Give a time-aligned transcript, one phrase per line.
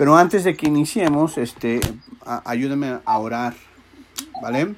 [0.00, 1.78] Pero antes de que iniciemos, este,
[2.24, 3.52] ayúdenme a orar,
[4.40, 4.74] ¿vale?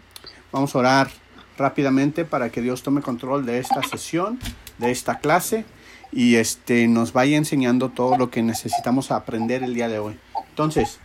[0.51, 1.11] Vamos a orar
[1.57, 4.41] rápidamente para que Dios tome control de esta sesión,
[4.79, 5.65] de esta clase
[6.11, 10.19] y este, nos vaya enseñando todo lo que necesitamos aprender el día de hoy.
[10.49, 10.99] Entonces,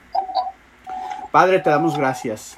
[1.32, 2.58] Padre, te damos gracias.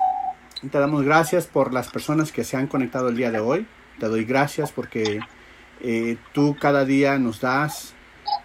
[0.61, 3.67] Te damos gracias por las personas que se han conectado el día de hoy.
[3.99, 5.19] Te doy gracias porque
[5.81, 7.95] eh, tú cada día nos das,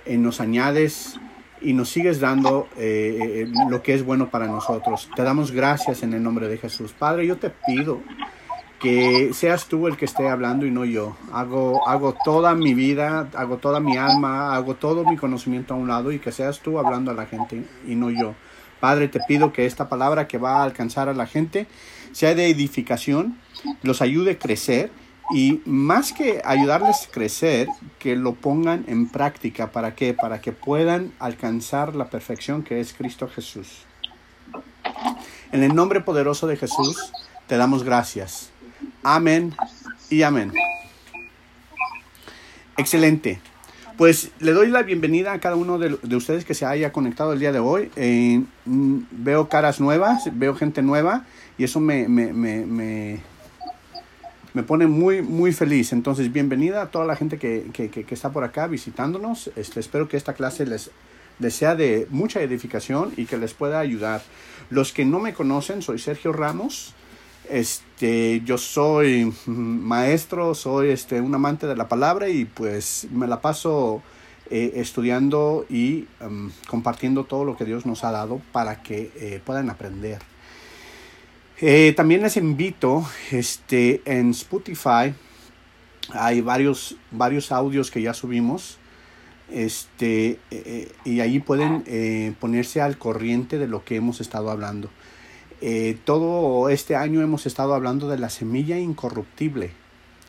[0.05, 1.21] eh, nos añades
[1.65, 5.09] y nos sigues dando eh, lo que es bueno para nosotros.
[5.17, 6.93] Te damos gracias en el nombre de Jesús.
[6.93, 8.01] Padre, yo te pido
[8.79, 11.17] que seas tú el que esté hablando y no yo.
[11.33, 15.89] Hago, hago toda mi vida, hago toda mi alma, hago todo mi conocimiento a un
[15.89, 18.35] lado y que seas tú hablando a la gente y no yo.
[18.81, 21.67] Padre, te pido que esta palabra que va a alcanzar a la gente
[22.13, 23.39] sea de edificación,
[23.83, 24.91] los ayude a crecer
[25.31, 29.73] y más que ayudarles a crecer, que lo pongan en práctica.
[29.73, 30.15] ¿Para qué?
[30.15, 33.85] Para que puedan alcanzar la perfección que es Cristo Jesús.
[35.53, 37.13] En el nombre poderoso de Jesús,
[37.47, 38.51] te damos gracias.
[39.03, 39.55] Amén
[40.11, 40.53] y amén.
[42.77, 43.41] Excelente.
[43.97, 47.39] Pues le doy la bienvenida a cada uno de, ustedes que se haya conectado el
[47.39, 47.91] día de hoy.
[47.95, 51.25] Eh, mm, veo caras nuevas, veo gente nueva
[51.57, 53.21] y eso me, me, me, me,
[54.63, 55.93] pone muy, muy feliz.
[55.93, 59.51] Entonces, bienvenida a toda la gente que, que, que, está por acá visitándonos.
[59.57, 60.91] Este, espero que esta clase les,
[61.41, 64.23] les sea de mucha edificación y que les pueda ayudar.
[64.71, 66.95] Los que no me conocen, soy Sergio Ramos.
[67.51, 73.41] Este, yo soy maestro, soy este, un amante de la palabra y pues me la
[73.41, 74.03] paso
[74.51, 79.41] eh, estudiando y em, compartiendo todo lo que Dios nos ha dado para que eh,
[79.45, 80.21] puedan aprender.
[81.61, 85.15] Eh, también les invito este, en Spotify,
[86.11, 88.79] hay varios, varios audios que ya subimos.
[89.51, 90.41] Este,
[91.05, 94.89] y ahí pueden ponerse al corriente de lo que hemos estado hablando.
[95.67, 99.71] Eh, todo este año hemos estado hablando de la semilla incorruptible.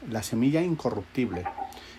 [0.10, 1.44] La semilla incorruptible.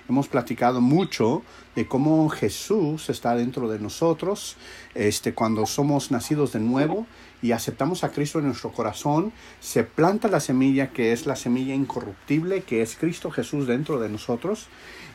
[0.08, 1.42] Hemos platicado mucho
[1.74, 4.56] de cómo Jesús está dentro de nosotros,
[4.94, 7.06] este, cuando somos nacidos de nuevo
[7.42, 11.74] y aceptamos a Cristo en nuestro corazón, se planta la semilla que es la semilla
[11.74, 14.68] incorruptible, que es Cristo Jesús dentro de nosotros.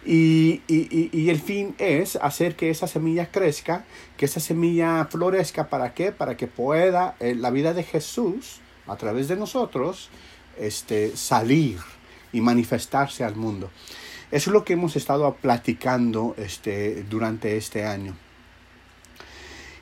[0.06, 3.85] Y, y, el fin es hacer que esa semilla crezca,
[4.18, 5.69] que esa semilla florezca.
[5.69, 6.12] ¿Para qué?
[6.12, 10.09] Para que pueda eh, la vida de Jesús, a través de nosotros,
[10.58, 11.78] este, salir
[12.34, 13.69] y manifestarse al mundo.
[14.31, 18.16] Eso es lo que hemos estado platicando este, durante este año.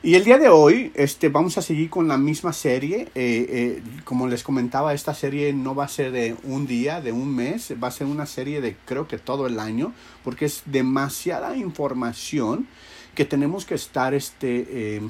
[0.02, 3.10] Y el día de hoy este, vamos a seguir con la misma serie.
[3.16, 7.12] Eh, eh, como les comentaba, esta serie no va a ser de un día, de
[7.12, 9.94] un mes, va a ser una serie de creo que todo el año,
[10.24, 12.66] porque es demasiada información
[13.14, 15.02] que tenemos que estar este, eh,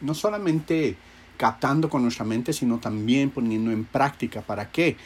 [0.00, 0.96] no solamente
[1.36, 4.40] captando con nuestra mente, sino también poniendo en práctica.
[4.40, 4.96] ¿Para qué?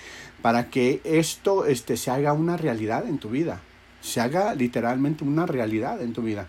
[0.42, 3.60] Para que esto este, se haga una realidad en tu vida,
[4.00, 6.48] se haga literalmente una realidad en tu vida.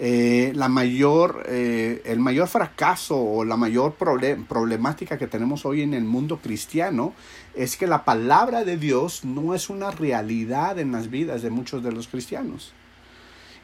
[0.00, 5.92] Eh, la mayor, eh, el mayor fracaso o la mayor problemática que tenemos hoy en
[5.92, 7.14] el mundo cristiano
[7.56, 11.82] es que la palabra de Dios no es una realidad en las vidas de muchos
[11.82, 12.74] de los cristianos.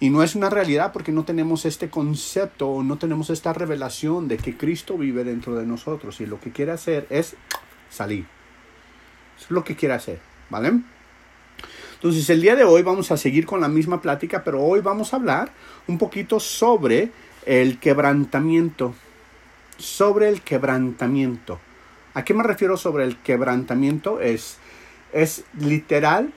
[0.01, 4.27] Y no es una realidad porque no tenemos este concepto o no tenemos esta revelación
[4.27, 7.37] de que Cristo vive dentro de nosotros y lo que quiere hacer es
[7.91, 8.34] salir.
[9.39, 10.81] Es lo que quiere hacer, ¿vale?
[11.95, 15.13] Entonces el día de hoy vamos a seguir con la misma plática, pero hoy vamos
[15.13, 15.51] a hablar
[15.87, 17.11] un poquito sobre
[17.47, 18.95] el quebrantamiento.
[19.79, 21.59] Sobre el quebrantamiento.
[22.13, 24.21] ¿A qué me refiero sobre el quebrantamiento?
[24.21, 24.59] Es,
[25.13, 26.33] es literal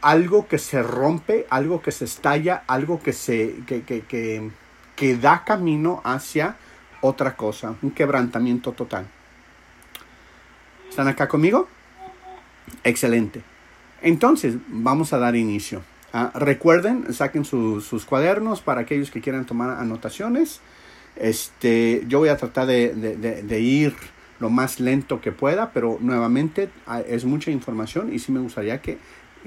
[0.00, 4.50] algo que se rompe, algo que se estalla, algo que, se, que, que, que,
[4.94, 6.56] que da camino hacia
[7.00, 9.06] otra cosa, un quebrantamiento total.
[10.88, 11.68] ¿Están acá conmigo?
[12.84, 13.42] Excelente.
[14.02, 15.82] Entonces, vamos a dar inicio.
[16.12, 20.60] Ah, recuerden, saquen sus cuadernos para aquellos que quieran tomar anotaciones.
[21.16, 23.94] Este, yo voy a tratar de, ir
[24.40, 28.80] lo más lento que pueda, pero nuevamente ah, es mucha información y sí me gustaría
[28.80, 28.98] que,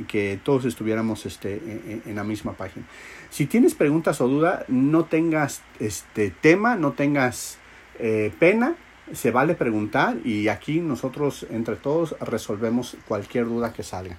[0.08, 2.86] que todos estuviéramos este, en, la misma página.
[3.30, 7.58] Si tienes preguntas o dudas, no tengas este tema, no tengas
[8.00, 8.76] eh, pena,
[9.14, 14.18] se vale preguntar y aquí nosotros entre todos resolvemos cualquier duda que salga.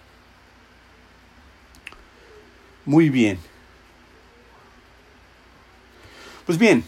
[2.85, 3.39] Muy bien.
[6.47, 6.85] Pues bien,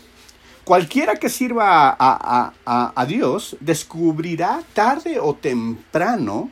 [0.65, 6.51] cualquiera que sirva a, Dios descubrirá tarde o temprano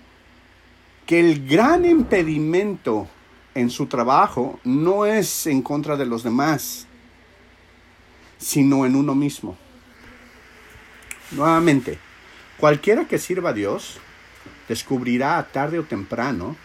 [1.06, 3.08] que el gran impedimento
[3.54, 6.86] en su trabajo no es en contra de los demás,
[8.38, 9.56] sino en uno mismo.
[11.32, 11.98] Nuevamente,
[12.58, 13.98] cualquiera que sirva a Dios
[14.68, 16.56] descubrirá tarde o temprano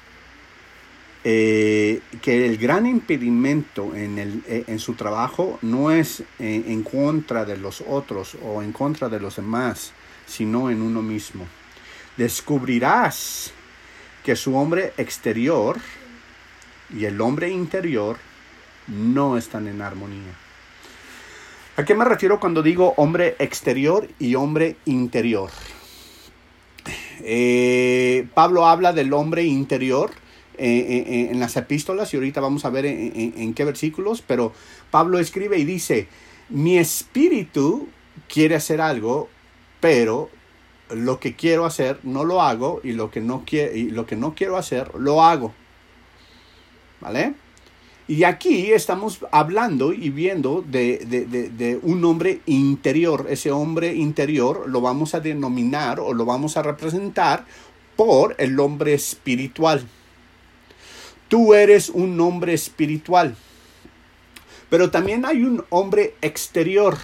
[1.23, 6.83] eh, que el gran impedimento en, el, eh, en su trabajo no es en, en
[6.83, 9.93] contra de los otros o en contra de los demás,
[10.25, 11.45] sino en uno mismo.
[12.17, 13.51] Descubrirás
[14.23, 15.77] que su hombre exterior
[16.93, 18.17] y el hombre interior
[18.87, 20.46] no están en armonía.
[21.77, 25.51] ¿A qué me refiero cuando digo hombre exterior y hombre interior?
[27.19, 30.09] Eh, Pablo habla del hombre interior
[30.57, 34.53] eh, eh, en las epístolas y ahorita vamos a ver en, qué versículos, pero
[34.89, 36.07] Pablo escribe y dice,
[36.49, 37.87] mi espíritu
[38.27, 39.29] quiere hacer algo,
[39.79, 40.31] pero
[40.89, 44.33] lo que quiero hacer no lo hago y lo que no, y lo que no
[44.33, 45.53] quiero hacer lo hago.
[47.01, 47.35] ¿Vale?
[48.09, 53.27] Y aquí estamos hablando y viendo de, de, de, de, un hombre interior.
[53.29, 57.45] Ese hombre interior lo vamos a denominar o lo vamos a representar
[57.97, 59.85] por el hombre espiritual.
[61.27, 63.35] Tú eres un hombre espiritual.
[64.69, 66.97] Pero también hay un hombre exterior.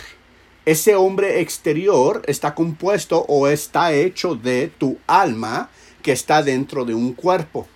[0.66, 5.70] Ese hombre exterior está compuesto o está hecho de tu alma
[6.02, 7.68] que está dentro de un cuerpo.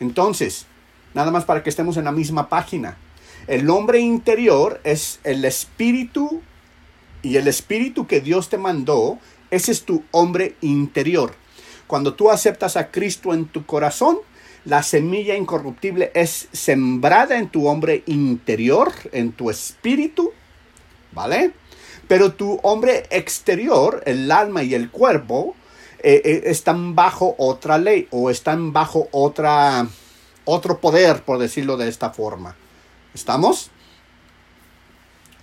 [0.00, 0.66] Entonces,
[1.14, 2.96] nada más para que estemos en la misma página.
[3.46, 6.42] El hombre interior es el espíritu
[7.22, 9.18] y el espíritu que Dios te mandó,
[9.50, 11.34] ese es tu hombre interior.
[11.86, 14.18] Cuando tú aceptas a Cristo en tu corazón,
[14.64, 20.32] la semilla incorruptible es sembrada en tu hombre interior, en tu espíritu,
[21.12, 21.52] ¿vale?
[22.06, 25.54] Pero tu hombre exterior, el alma y el cuerpo,
[26.02, 29.86] eh, eh, están bajo otra ley o están bajo otra,
[30.50, 32.56] otro poder, por decirlo de esta forma.
[33.14, 33.70] ¿Estamos?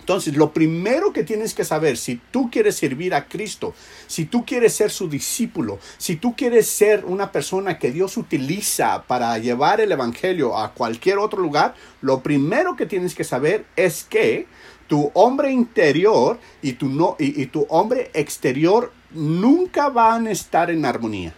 [0.08, 3.74] Entonces, lo primero que tienes que saber, si tú quieres servir a Cristo,
[4.06, 9.02] si tú quieres ser su discípulo, si tú quieres ser una persona que Dios utiliza
[9.02, 14.02] para llevar el Evangelio a cualquier otro lugar, lo primero que tienes que saber es
[14.02, 14.46] que
[14.86, 20.86] tu hombre interior y tu, no, y, tu hombre exterior nunca van a estar en
[20.86, 21.34] armonía.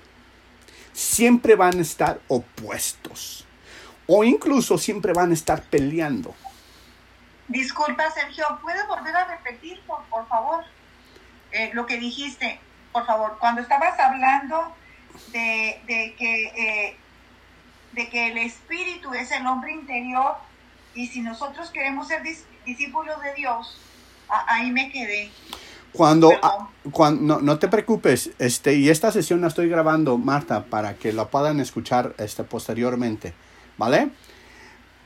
[0.92, 3.44] Siempre van a estar opuestos.
[4.12, 6.34] O incluso siempre van a estar peleando.
[7.46, 10.64] Disculpa, Sergio, ¿puedes volver a repetir, por, por favor,
[11.52, 12.58] eh, lo que dijiste?
[12.90, 14.74] Por favor, cuando estabas hablando
[15.32, 16.96] de, de que, eh,
[17.92, 20.34] de que el espíritu es el hombre interior
[20.92, 23.80] y si nosotros queremos ser dis discípulos de Dios,
[24.28, 25.30] a, ahí me quedé.
[25.92, 30.64] Cuando, a, cuando no, no, te preocupes, este, y esta sesión la estoy grabando, Marta,
[30.64, 33.34] para que la puedan escuchar este, posteriormente,
[33.80, 34.10] ¿vale?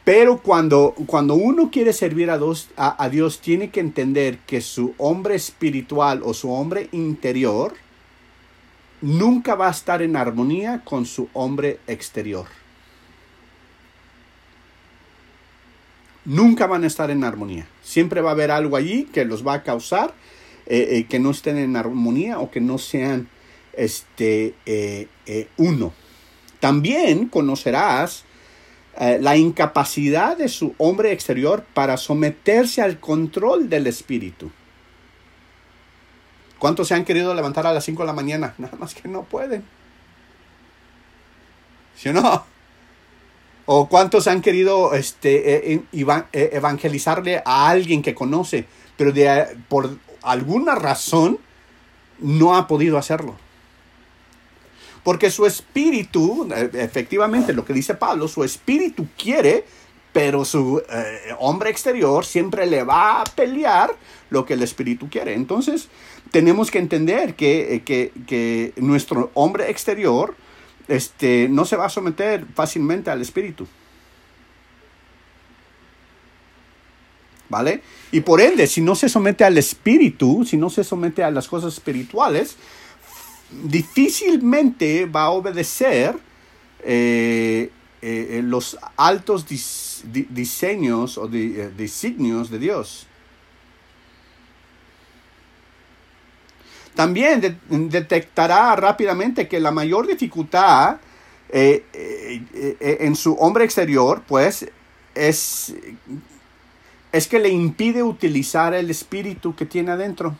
[0.04, 4.60] Pero cuando, cuando uno quiere servir a Dios, a, a Dios, tiene que entender que
[4.60, 7.74] su hombre espiritual o su hombre interior
[9.00, 12.46] nunca va a estar en armonía con su hombre exterior.
[16.26, 17.66] Nunca van a estar en armonía.
[17.82, 20.14] Siempre va a haber algo allí que los va a causar
[20.66, 23.28] eh, eh, que no estén en armonía o que no sean
[23.74, 25.08] este, eh,
[25.58, 25.92] uno.
[26.60, 28.24] También conocerás
[28.98, 34.50] eh, la incapacidad de su hombre exterior para someterse al control del espíritu.
[36.58, 38.54] ¿Cuántos se han querido levantar a las 5 de la mañana?
[38.58, 39.64] Nada más que no pueden.
[41.96, 42.44] ¿Sí o no?
[43.66, 45.82] ¿O cuántos han querido este,
[46.32, 48.66] evangelizarle a alguien que conoce,
[48.96, 51.38] pero de, por alguna razón
[52.18, 53.36] no ha podido hacerlo?
[55.04, 59.64] Porque su espíritu, eh, efectivamente lo que dice Pablo, su espíritu quiere,
[60.12, 63.94] pero su eh, hombre exterior siempre le va a pelear
[64.30, 65.34] lo que el espíritu quiere.
[65.34, 65.88] Entonces,
[66.30, 70.34] tenemos que entender que, eh, que, que nuestro hombre exterior
[70.88, 73.66] este, no se va a someter fácilmente al espíritu.
[77.48, 77.82] ¿Vale?
[78.10, 81.46] Y por ende, si no se somete al espíritu, si no se somete a las
[81.46, 82.56] cosas espirituales,
[83.62, 86.18] difícilmente va a obedecer
[86.80, 87.70] eh,
[88.02, 93.06] eh, los altos dis, di, diseños o eh, designios de Dios.
[96.94, 100.98] También de, detectará rápidamente que la mayor dificultad
[101.48, 104.66] eh, eh, en su hombre exterior, pues,
[105.14, 105.74] es,
[107.12, 110.36] es que le impide utilizar el espíritu que tiene adentro.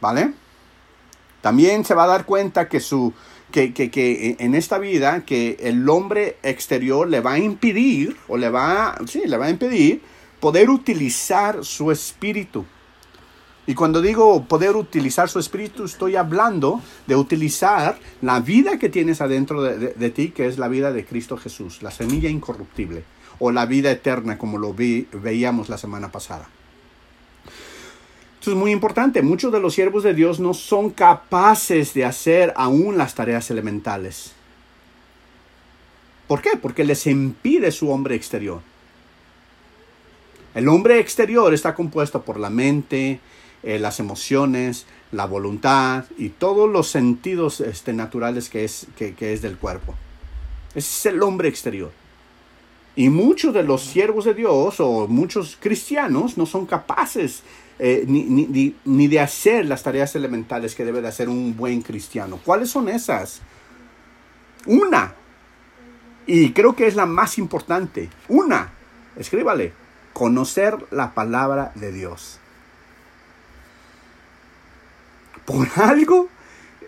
[0.00, 0.32] ¿Vale?
[1.40, 3.12] También se va a dar cuenta que su,
[3.50, 8.50] que, que, en esta vida que el hombre exterior le va a impedir, o le
[8.50, 10.02] va, sí, le va a impedir
[10.40, 12.64] poder utilizar su espíritu.
[13.66, 19.20] Y cuando digo poder utilizar su espíritu, estoy hablando de utilizar la vida que tienes
[19.20, 23.04] adentro de, ti, que es la vida de Cristo Jesús, la semilla incorruptible,
[23.38, 26.48] o la vida eterna, como lo vi, veíamos la semana pasada.
[28.40, 29.20] Esto es muy importante.
[29.20, 34.32] Muchos de los siervos de Dios no son capaces de hacer aún las tareas elementales.
[36.26, 36.52] ¿Por qué?
[36.56, 38.62] Porque les impide su hombre exterior.
[40.54, 43.20] El hombre exterior está compuesto por la mente,
[43.62, 49.42] eh, las emociones, la voluntad y todos los sentidos este, naturales que es, que es
[49.42, 49.94] del cuerpo.
[50.74, 51.92] Ese es el hombre exterior.
[52.96, 57.42] Y muchos de los siervos de Dios o muchos cristianos no son capaces
[57.82, 62.38] eh, ni, de hacer las tareas elementales que debe de hacer un buen cristiano.
[62.44, 63.40] ¿Cuáles son esas?
[64.66, 65.14] Una,
[66.26, 68.70] y creo que es la más importante, una,
[69.16, 69.72] escríbale,
[70.12, 72.38] conocer la palabra de Dios.
[75.46, 76.28] Por algo,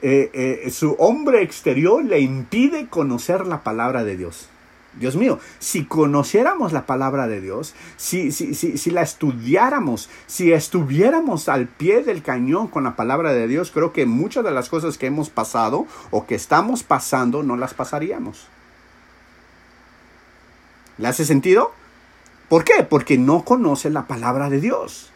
[0.02, 4.50] eh, eh, su hombre exterior le impide conocer la palabra de Dios.
[4.94, 10.52] Dios mío, si conociéramos la palabra de Dios, si, si, si, si, la estudiáramos, si
[10.52, 14.68] estuviéramos al pie del cañón con la palabra de Dios, creo que muchas de las
[14.68, 18.48] cosas que hemos pasado o que estamos pasando no las pasaríamos.
[20.98, 21.72] ¿Le hace sentido?
[22.50, 22.84] ¿Por qué?
[22.84, 25.10] Porque no conoce la palabra de Dios.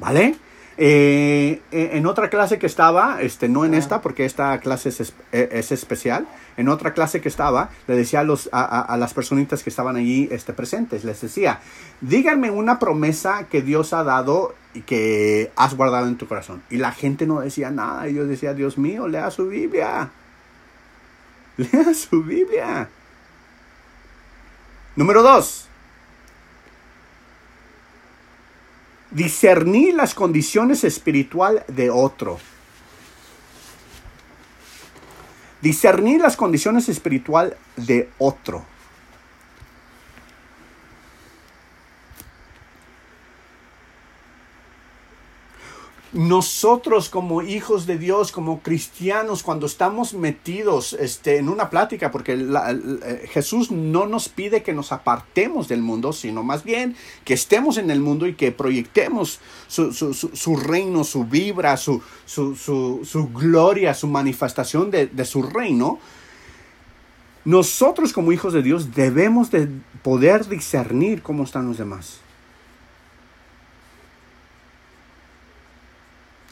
[0.00, 0.36] ¿Vale?
[0.82, 5.72] Eh, en otra clase que estaba, este, no en esta, porque esta clase es, es,
[5.72, 9.96] especial, en otra clase que estaba, le decía a, los, a, las personitas que estaban
[9.96, 11.60] allí este, presentes, les decía,
[12.00, 16.62] díganme una promesa que Dios ha dado y que has guardado en tu corazón.
[16.70, 20.10] Y la gente no decía nada, y yo decía, Dios mío, lea su Biblia.
[21.58, 22.88] Lea su Biblia.
[24.96, 25.68] Número dos,
[29.10, 32.38] discernir las condiciones espiritual de otro.
[35.60, 38.64] Discernir las condiciones espiritual de otro.
[46.12, 52.32] Nosotros como hijos de Dios, como cristianos, cuando estamos metidos este, en una plática, porque
[52.32, 57.78] eh, Jesús no nos pide que nos apartemos del mundo, sino más bien que estemos
[57.78, 59.38] en el mundo y que proyectemos
[59.68, 62.02] su, reino, su vibra, su,
[63.32, 66.00] gloria, su manifestación de, de su reino.
[67.44, 69.68] Nosotros como hijos de Dios debemos de
[70.02, 72.20] poder discernir cómo están los demás.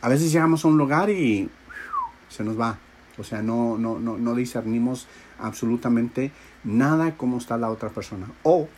[0.01, 1.49] A veces llegamos a un lugar y
[2.29, 2.79] se nos va.
[3.19, 6.31] O sea, no, no, no, no discernimos absolutamente
[6.65, 8.27] nada cómo está la otra persona.
[8.45, 8.69] O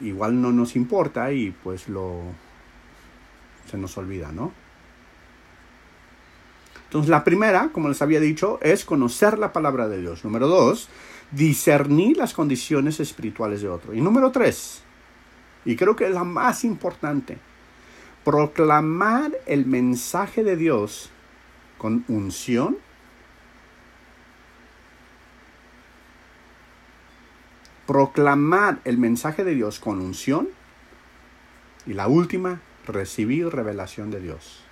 [0.00, 2.20] igual no nos importa y pues lo
[3.70, 4.52] se nos olvida, ¿no?
[6.84, 10.24] Entonces la primera, como les había dicho, es conocer la palabra de Dios.
[10.24, 10.88] Número dos,
[11.30, 13.94] discernir las condiciones espirituales de otro.
[13.94, 14.82] Y número tres,
[15.64, 17.38] y creo que es la más importante,
[18.24, 21.10] proclamar el mensaje de Dios
[21.78, 22.78] con unción,
[27.86, 30.48] proclamar el mensaje de Dios con unción
[31.84, 34.62] y la última, recibir revelación de Dios.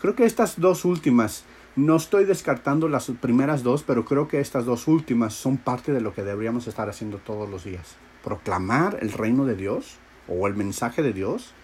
[0.00, 1.44] Creo que estas dos últimas,
[1.76, 6.02] no estoy descartando las primeras dos, pero creo que estas dos últimas son parte de
[6.02, 7.96] lo que deberíamos estar haciendo todos los días.
[8.22, 9.96] Proclamar el reino de Dios
[10.28, 11.54] o el mensaje de Dios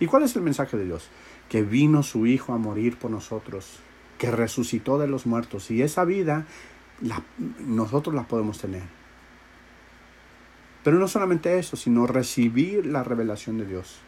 [0.00, 1.08] ¿Y cuál es el mensaje de Dios?
[1.48, 3.80] Que vino su Hijo a morir por nosotros,
[4.18, 6.46] que resucitó de los muertos y esa vida
[7.58, 8.82] nosotros la podemos tener.
[10.84, 13.98] Pero no solamente eso, sino recibir la revelación de Dios.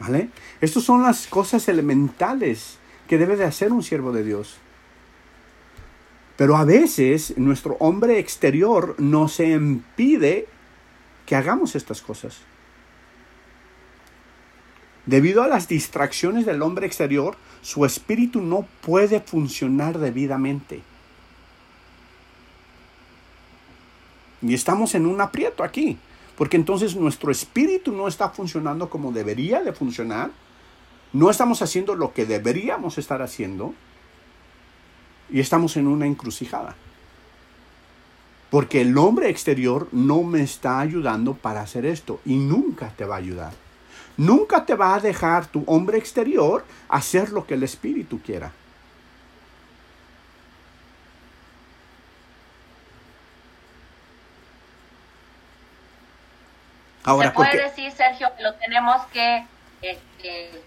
[0.00, 0.30] ¿Vale?
[0.60, 4.56] Estas son las cosas elementales que debe de hacer un siervo de Dios.
[6.36, 10.48] Pero a veces nuestro hombre exterior nos impide
[11.24, 12.38] que hagamos estas cosas.
[15.06, 20.82] Debido a las distracciones del hombre exterior, su espíritu no puede funcionar debidamente.
[24.42, 25.98] Y estamos en un aprieto aquí,
[26.36, 30.30] porque entonces nuestro espíritu no está funcionando como debería de funcionar,
[31.12, 33.74] no estamos haciendo lo que deberíamos estar haciendo,
[35.30, 36.76] y estamos en una encrucijada.
[38.50, 43.14] Porque el hombre exterior no me está ayudando para hacer esto y nunca te va
[43.14, 43.61] a ayudar.
[44.16, 48.52] Nunca te va a dejar tu hombre exterior hacer lo que el espíritu quiera.
[57.04, 59.44] Ahora, Se puede decir, Sergio, que lo tenemos que
[59.80, 60.62] este,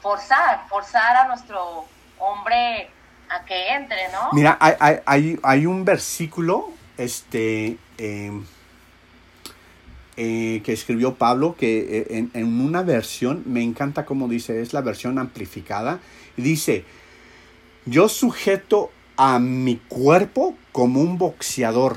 [0.00, 1.86] forzar, forzar a nuestro
[2.18, 2.90] hombre
[3.30, 4.28] a que entre, ¿no?
[4.32, 8.44] Mira, hay, hay, hay un versículo este, em,
[10.16, 14.72] eh, que escribió Pablo, que eh, en, en, una versión, me encanta como dice, es
[14.72, 16.00] la versión amplificada,
[16.36, 16.84] dice,
[17.86, 21.96] yo sujeto a mi cuerpo como un boxeador,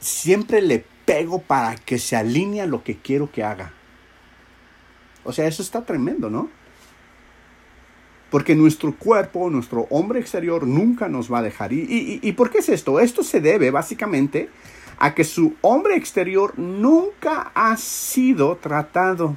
[0.00, 3.72] siempre le pego para que se alinee a lo que quiero que haga.
[5.24, 6.50] O sea, eso está tremendo, ¿no?
[8.30, 11.72] Porque nuestro cuerpo, nuestro hombre exterior nunca nos va a dejar.
[11.72, 13.00] ¿Y, y, por qué es esto?
[13.00, 14.50] Esto se debe básicamente
[14.98, 19.36] a que su hombre exterior nunca ha sido tratado.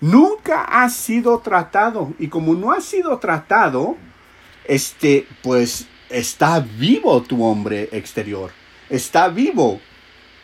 [0.00, 2.12] Nunca ha sido tratado.
[2.18, 3.96] Y como no ha sido tratado,
[4.64, 8.50] este, pues está vivo tu hombre exterior.
[8.90, 9.80] Está vivo.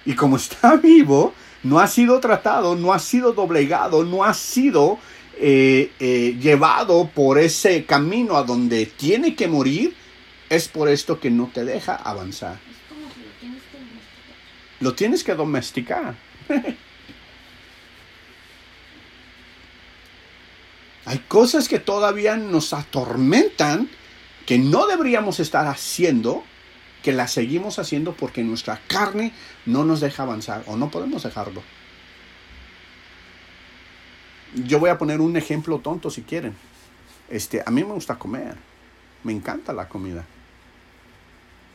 [0.05, 4.99] Y como está vivo, no ha sido tratado, no ha sido doblegado, no ha sido
[5.41, 9.95] eh, eh, llevado por ese camino a donde tiene que morir,
[10.49, 12.59] es por esto que no te deja avanzar.
[14.81, 16.15] Lo tienes que domesticar.
[21.05, 23.89] Hay cosas que todavía nos atormentan
[24.45, 26.45] que no deberíamos estar haciendo,
[27.03, 29.33] que las seguimos haciendo porque nuestra carne
[29.67, 31.63] no nos deja avanzar o no podemos dejarlo.
[34.55, 36.55] Yo voy a poner un ejemplo tonto si quieren.
[37.29, 38.57] Este, a mí me gusta comer.
[39.25, 40.25] Me encanta la comida.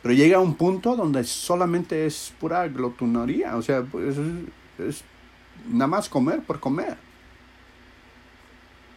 [0.04, 3.56] Pero llega a un punto donde solamente es pura glotonería.
[3.56, 4.18] O sea, pues,
[4.78, 5.02] es
[5.66, 6.98] nada más comer por comer.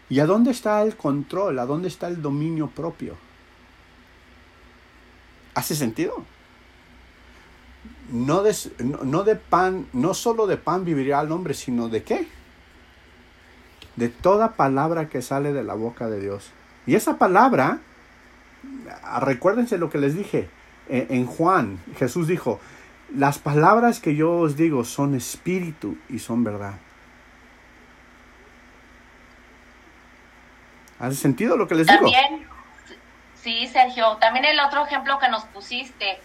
[0.09, 1.59] ¿Y a dónde está el control?
[1.59, 3.15] ¿A dónde está el dominio propio?
[5.53, 6.25] ¿Hace sentido?
[8.11, 8.53] No de,
[9.05, 12.27] no de pan, no solo de pan viviría el hombre, sino de qué?
[13.95, 16.51] de toda palabra que sale de la boca de Dios.
[16.85, 17.79] Y esa palabra,
[19.21, 20.49] recuérdense lo que les dije
[20.89, 22.59] en Juan, Jesús dijo,
[23.13, 26.75] las palabras que yo os digo son espíritu y son verdad.
[30.99, 31.99] ¿Hace sentido lo que les digo?
[31.99, 32.47] También,
[33.35, 36.19] sí, Sergio, también el otro ejemplo que nos pusiste,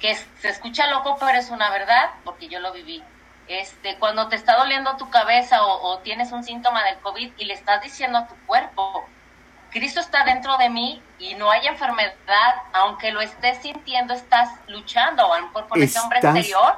[0.00, 3.02] que se escucha loco, pero es una verdad, porque yo lo viví
[3.48, 7.54] este, cuando te está doliendo tu cabeza o, tienes un síntoma del COVID y le
[7.54, 9.04] estás diciendo a tu cuerpo,
[9.70, 12.12] Cristo está dentro de mí y no hay enfermedad,
[12.72, 15.28] aunque lo estés sintiendo, estás luchando,
[15.68, 16.74] con ese hombre exterior.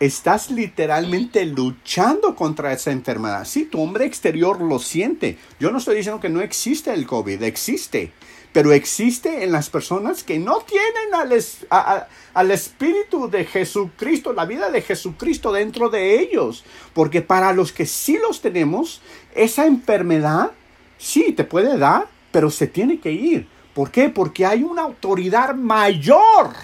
[0.00, 3.44] Estás literalmente luchando contra esa enfermedad.
[3.44, 5.38] Sí, tu hombre exterior lo siente.
[5.60, 8.12] Yo no estoy diciendo que no existe el COVID, existe
[8.52, 14.70] pero existe en las personas que no tienen al, al, Espíritu de Jesucristo, la vida
[14.70, 16.64] de Jesucristo dentro de ellos.
[16.92, 19.00] Porque para los que sí los tenemos,
[19.34, 20.50] esa enfermedad
[20.98, 23.48] sí te puede dar, pero se tiene que ir.
[23.74, 24.08] ¿Por qué?
[24.08, 26.54] Porque hay una autoridad mayor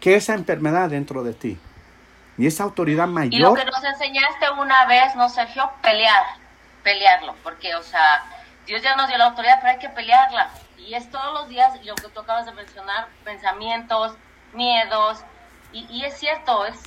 [0.00, 1.58] que esa enfermedad dentro de ti.
[2.38, 3.34] Y esa autoridad mayor.
[3.34, 5.70] Y lo que nos enseñaste una vez, ¿no, Sergio?
[5.82, 6.24] Pelear
[6.86, 8.22] pelearlo, porque, o sea,
[8.64, 10.50] Dios ya nos dio la autoridad, pero hay que pelearla.
[10.78, 14.14] Y es todos los días lo que tú acabas de mencionar, pensamientos,
[14.52, 15.18] miedos,
[15.72, 16.78] y, es cierto, es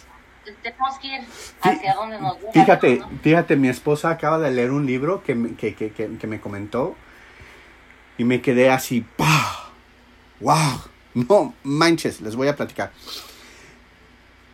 [0.62, 1.22] tenemos que ir
[1.62, 2.52] hacia donde nos gusta.
[2.54, 6.96] Fíjate, fíjate, mi esposa acaba de leer un libro que, que, que, que me comentó
[8.18, 9.72] y me quedé así, ¡pah!
[10.42, 10.82] ¡Wow!
[11.14, 12.92] No manches, les voy a platicar.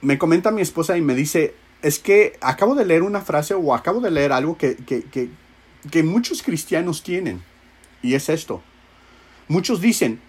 [0.02, 3.74] Me comenta mi esposa y me dice, es que acabo de leer una frase o
[3.74, 7.44] acabo de leer algo que, que, muchos cristianos tienen.
[8.02, 8.62] Y es esto.
[9.48, 10.20] Muchos dicen,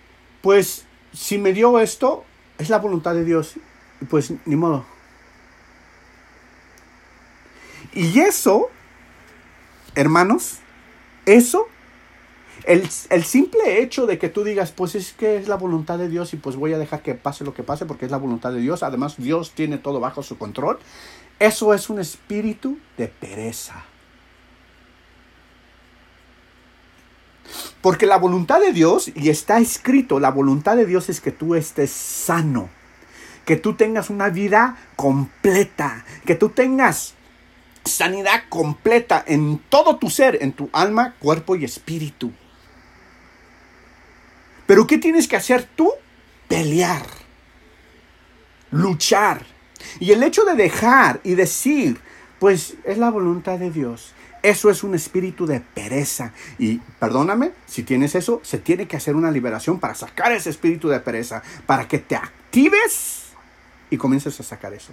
[0.43, 2.25] pues si me dio esto,
[2.59, 3.55] es la voluntad de Dios.
[4.11, 4.85] Pues ni modo.
[7.97, 8.69] Y eso,
[9.95, 10.59] hermanos,
[11.25, 11.67] eso
[12.67, 16.35] el, simple hecho de que tú digas, pues es que es la voluntad de Dios
[16.35, 18.61] y pues voy a dejar que pase lo que pase porque es la voluntad de
[18.61, 20.79] Dios, además Dios tiene todo bajo su control,
[21.39, 23.85] eso es un espíritu de pereza.
[27.81, 31.55] Porque la voluntad de Dios, y está escrito, la voluntad de Dios es que tú
[31.55, 32.69] estés sano,
[33.47, 37.15] que tú tengas una vida completa, que tú tengas
[37.87, 42.33] sanidad completa en todo tu ser, en tu alma, cuerpo y espíritu.
[44.67, 45.91] Pero ¿qué tienes que hacer tú?
[46.49, 47.07] Pelear,
[48.71, 49.45] luchar,
[50.01, 52.01] Y el hecho de dejar y decir,
[52.39, 54.13] pues es la voluntad de Dios.
[54.43, 56.33] Eso es un espíritu de pereza.
[56.59, 60.89] Y perdóname, si tienes eso, se tiene que hacer una liberación para sacar ese espíritu
[60.89, 63.27] de pereza, para que te actives
[63.91, 64.93] y comiences a sacar eso.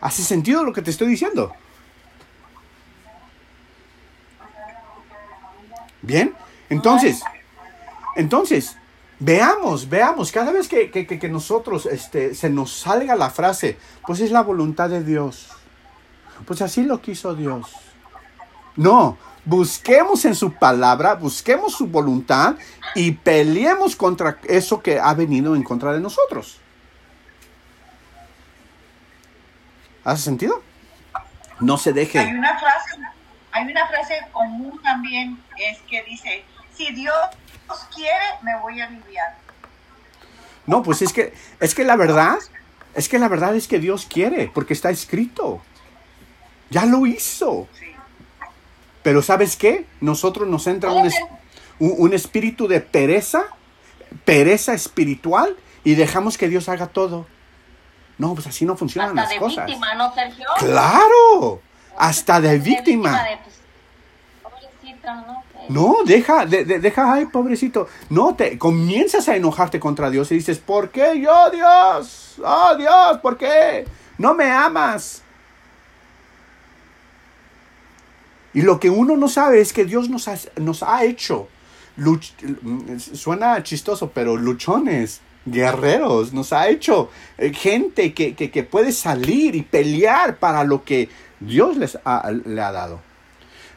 [0.00, 1.52] ¿Hace sentido lo que te estoy diciendo?
[6.02, 6.34] Bien,
[6.70, 7.22] entonces,
[8.16, 8.76] entonces,
[9.18, 14.30] veamos, veamos, cada vez que, que, nosotros este, se nos salga la frase, pues es
[14.30, 15.48] la voluntad de Dios.
[16.46, 17.70] Pues así lo quiso Dios.
[18.76, 22.56] No, busquemos en su palabra, busquemos su voluntad
[22.94, 26.58] y peleemos contra eso que ha venido en contra de nosotros.
[30.04, 30.62] ¿Hace sentido?
[31.60, 32.18] No se deje.
[32.18, 33.00] Hay una frase,
[33.52, 37.14] hay una frase común también, es que dice, si Dios
[37.94, 39.36] quiere, me voy a aliviar.
[40.66, 42.38] No, pues es que, es que la verdad,
[42.94, 45.62] es que la verdad es que Dios quiere, porque está escrito.
[46.70, 47.68] Ya lo hizo.
[49.02, 49.86] Pero ¿sabes qué?
[50.00, 51.10] Nosotros nos entra un,
[51.78, 53.44] un, espíritu de pereza,
[54.24, 57.26] pereza espiritual, y dejamos que Dios haga todo.
[58.20, 59.64] No, pues así no funcionan las cosas.
[59.64, 60.44] Víctima, ¿no, Sergio?
[60.58, 61.62] Claro,
[61.96, 63.18] hasta de víctima.
[65.70, 65.96] ¿no?
[66.04, 67.88] deja, deja, ay, pobrecito.
[68.10, 72.34] No, te comienzas a enojarte contra Dios y dices, ¿por qué yo, Dios?
[72.44, 73.86] Oh, Dios, ¿por qué?
[74.18, 75.22] No me amas.
[78.52, 81.48] Y lo que uno no sabe es que Dios nos ha, nos ha hecho,
[83.14, 90.36] suena chistoso, pero luchones guerreros, nos ha hecho eh, gente que, puede salir y pelear
[90.36, 91.08] para lo que
[91.40, 93.00] Dios les ha, le ha dado.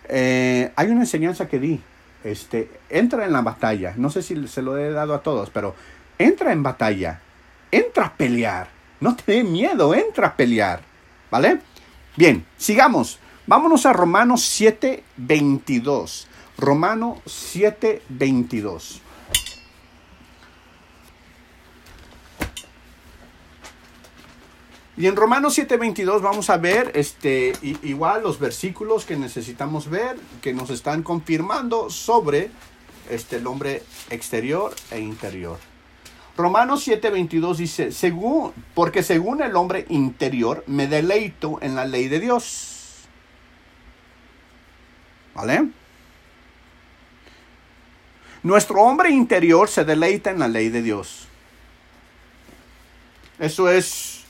[0.09, 1.81] Eh, hay una enseñanza que di,
[2.23, 5.75] este, entra en la batalla, no sé si se lo he dado a todos, pero
[6.17, 7.21] entra en batalla,
[7.71, 8.67] entra a pelear,
[8.99, 10.81] no te dé miedo, entra a pelear,
[11.31, 11.59] ¿vale?
[12.15, 16.27] Bien, sigamos, vámonos a Romanos 7, 22.
[16.57, 19.01] Romano 7, 22.
[24.95, 30.53] Y en Romanos 7:22 vamos a ver este, igual los versículos que necesitamos ver, que
[30.53, 32.51] nos están confirmando sobre
[33.09, 35.57] este, el hombre exterior e interior.
[36.37, 42.19] Romanos 7:22 dice, según, porque según el hombre interior me deleito en la ley de
[42.19, 43.07] Dios.
[45.33, 45.69] ¿Vale?
[48.43, 51.27] Nuestro hombre interior se deleita en la ley de Dios.
[53.39, 54.22] Eso es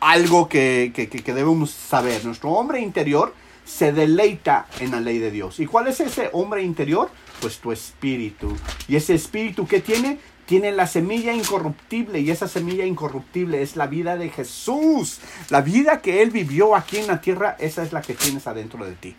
[0.00, 0.92] algo que,
[1.26, 2.24] debemos saber.
[2.24, 5.58] Nuestro hombre interior se deleita en la ley de Dios.
[5.60, 7.10] ¿Y cuál es ese hombre interior?
[7.40, 8.56] Pues tu espíritu.
[8.88, 10.18] ¿Y ese espíritu que tiene?
[10.46, 15.18] Tiene la semilla incorruptible y esa semilla incorruptible es la vida de Jesús.
[15.50, 18.84] La vida que Él vivió aquí en la tierra, esa es la que tienes adentro
[18.84, 19.16] de ti.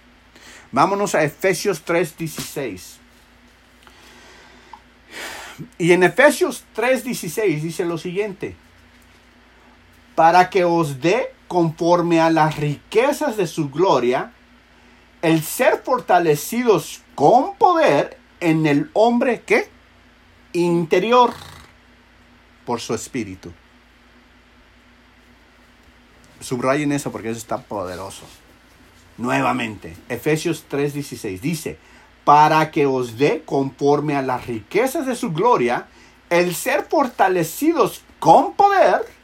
[0.71, 2.99] Vámonos a Efesios 3:16.
[5.77, 8.55] Y en Efesios 3:16 dice lo siguiente
[10.17, 14.33] para que os dé conforme a las riquezas de su gloria,
[15.21, 19.69] el ser fortalecidos con poder en el hombre que
[20.53, 21.33] interior
[22.65, 23.53] por su espíritu.
[26.39, 28.23] Subrayen eso porque eso está poderoso.
[29.19, 31.77] Nuevamente, Efesios 3:16 dice,
[32.23, 35.85] para que os dé conforme a las riquezas de su gloria,
[36.31, 39.16] el ser fortalecidos con poder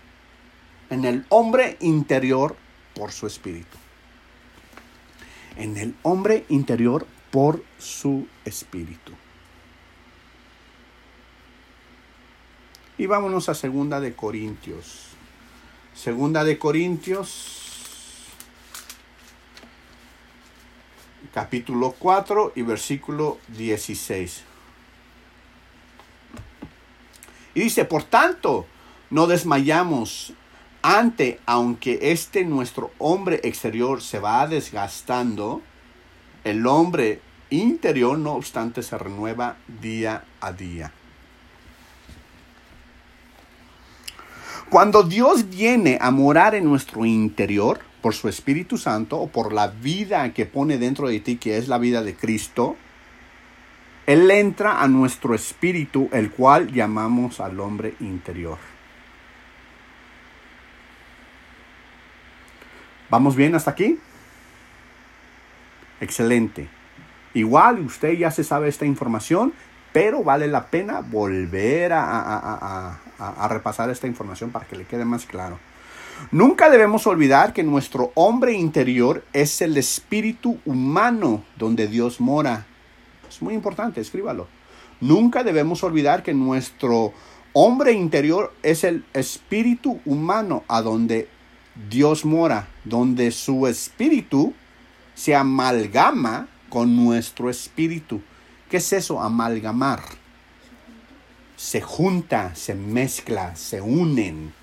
[0.90, 2.56] en el hombre interior
[2.96, 3.78] por su espíritu.
[5.58, 9.12] En el hombre interior por su espíritu.
[12.98, 15.10] Y vámonos a segunda de Corintios.
[15.96, 17.64] Segunda de Corintios
[21.34, 24.44] capítulo 4 y versículo 16.
[27.56, 28.66] Y dice, por tanto,
[29.10, 30.34] no desmayamos
[30.84, 35.62] ante, aunque este nuestro hombre exterior se va desgastando,
[36.44, 40.92] el hombre interior, no obstante, se renueva día a día.
[44.70, 49.68] Cuando Dios viene a morar en nuestro interior, por su Espíritu Santo o por la
[49.68, 52.76] vida que pone dentro de ti, que es la vida de Cristo,
[54.06, 58.73] Él entra a nuestro espíritu, el cual llamamos al hombre interior.
[63.14, 64.00] ¿Vamos bien hasta aquí?
[66.02, 66.68] Excelente.
[67.36, 69.54] Igual usted ya se sabe esta información,
[69.92, 72.98] pero vale la pena volver a,
[73.48, 75.60] repasar esta información para que le quede más claro.
[76.32, 82.66] Nunca debemos olvidar que nuestro hombre interior es el espíritu humano donde Dios mora.
[83.30, 84.48] Es muy importante, escríbalo.
[85.02, 87.14] Nunca debemos olvidar que nuestro
[87.54, 91.28] hombre interior es el espíritu humano a donde
[91.90, 94.54] Dios mora, donde su espíritu
[95.16, 98.22] se amalgama con nuestro espíritu.
[98.70, 99.22] ¿Qué es eso?
[99.22, 100.02] Amalgamar.
[101.56, 104.54] Se junta, se mezcla, se unen.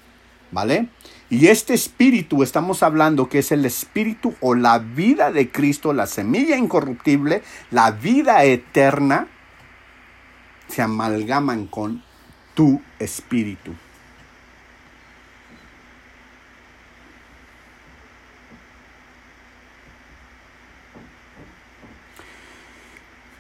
[0.53, 0.89] ¿Vale?
[1.29, 6.09] Y este espíritu, estamos hablando que es el espíritu o la vida de Cristo, la
[6.09, 9.29] semilla incorruptible, la vida eterna,
[10.67, 12.03] se amalgaman con
[12.55, 13.73] tu espíritu.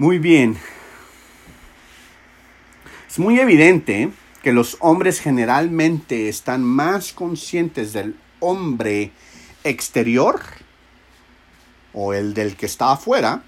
[0.00, 0.56] Muy bien.
[3.06, 4.10] Es muy evidente
[4.42, 9.12] que los hombres generalmente están más conscientes del hombre
[9.62, 10.40] exterior
[11.92, 13.42] o el del que está afuera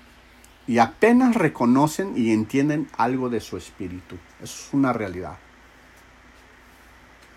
[0.67, 4.17] y apenas reconocen y entienden algo de su espíritu.
[4.43, 5.38] Eso es una realidad.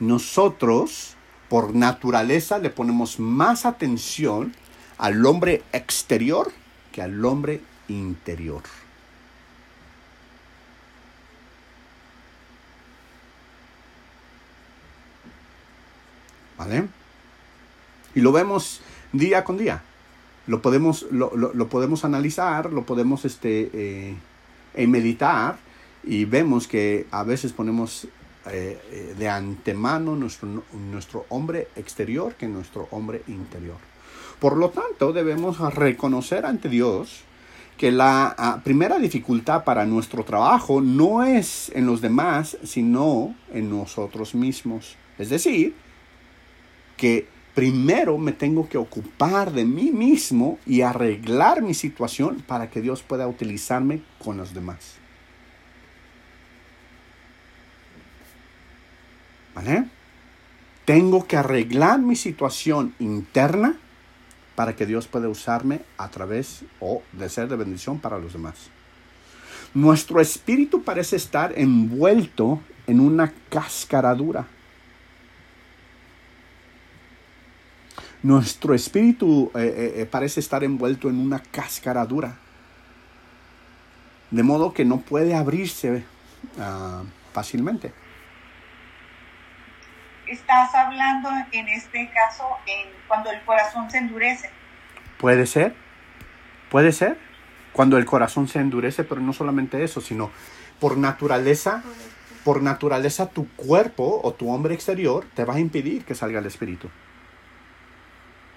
[0.02, 1.16] Nosotros,
[1.48, 4.54] por naturaleza, le ponemos más atención
[4.98, 6.52] al hombre exterior
[6.92, 8.64] que al hombre interior.
[16.58, 16.88] ¿Vale?
[18.14, 19.84] Y lo vemos día con día.
[20.48, 24.16] Lo podemos, lo, lo, podemos analizar, lo podemos este, eh,
[24.76, 25.58] eh, meditar
[26.04, 28.08] y vemos que a veces ponemos
[28.52, 33.78] eh, de antemano nuestro, nuestro hombre exterior que nuestro hombre interior.
[34.40, 37.24] Por lo tanto, debemos reconocer ante Dios
[37.78, 43.70] que la uh, primera dificultad para nuestro trabajo no es en los demás, sino en
[43.70, 44.96] nosotros mismos.
[45.18, 45.76] Es decir,
[46.98, 52.82] que primero me tengo que ocupar de mí mismo y arreglar mi situación para que
[52.82, 54.96] Dios pueda utilizarme con los demás.
[59.56, 59.86] ¿Vale?
[60.84, 63.78] Tengo que arreglar mi situación interna
[64.56, 68.70] para que Dios pueda usarme a través o de ser de bendición para los demás.
[69.74, 74.48] Nuestro espíritu parece estar envuelto en una cáscara dura.
[78.26, 82.34] Nuestro espíritu eh, eh, parece estar envuelto en una cáscara dura.
[84.32, 86.04] De modo que no puede abrirse
[86.58, 87.94] uh, fácilmente.
[90.26, 94.50] Estás hablando en este caso en cuando el corazón se endurece.
[95.20, 95.76] Puede ser,
[96.72, 97.20] puede ser.
[97.74, 100.32] Cuando el corazón se endurece, pero no solamente eso, sino
[100.80, 101.84] por naturaleza,
[102.44, 106.48] por naturaleza tu cuerpo o tu hombre exterior te va a impedir que salga el
[106.48, 106.90] espíritu.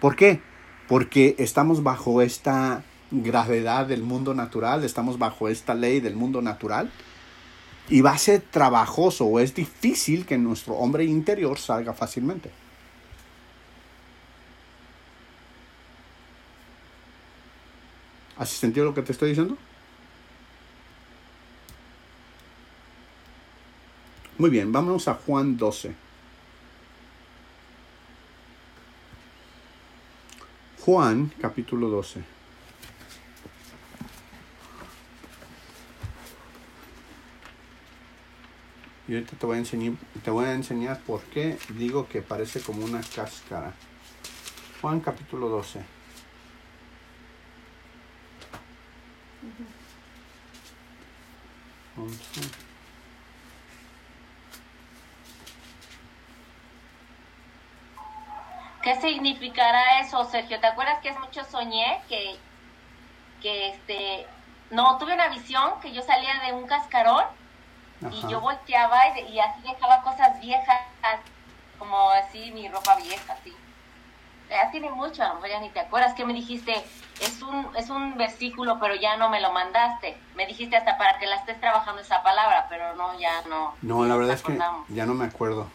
[0.01, 0.41] ¿Por qué?
[0.87, 6.91] Porque estamos bajo esta gravedad del mundo natural, estamos bajo esta ley del mundo natural
[7.89, 12.51] y va a ser trabajoso o es difícil que nuestro hombre interior salga fácilmente.
[18.37, 19.57] ¿Has sentido lo que te estoy diciendo?
[24.37, 26.08] Muy bien, vámonos a Juan 12.
[30.89, 32.25] Juan capítulo 12.
[39.07, 39.93] Y ahorita te voy a enseñar,
[40.25, 43.75] te voy a enseñar por qué digo que parece como una cáscara.
[44.81, 45.83] Juan capítulo 12.
[51.99, 52.68] Once.
[58.83, 60.61] ¿Qué significará eso, Sergio?
[60.61, 62.37] ¿Te acuerdas que es mucho soñé que,
[63.43, 64.27] que este,
[64.71, 67.25] no, tuve una visión que yo salía de un cascarón
[68.01, 68.15] Ajá.
[68.15, 70.81] y yo volteaba y, y, así dejaba cosas viejas,
[71.79, 73.55] como así mi ropa vieja, así.
[74.49, 76.73] Ya tiene mucho, a lo mejor ya ni te acuerdas que me dijiste,
[77.21, 80.17] es un, es un versículo, pero ya no me lo mandaste.
[80.37, 83.75] Me dijiste hasta para que la estés trabajando esa palabra, pero no, ya no.
[83.83, 85.69] No, la verdad es que ya no me acuerdo.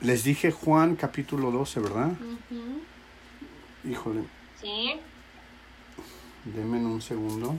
[0.00, 2.10] Les dije Juan capítulo 12, ¿verdad?
[2.10, 3.90] Uh -huh.
[3.90, 4.24] Híjole.
[4.60, 5.00] Sí.
[6.44, 7.56] Denme un segundo.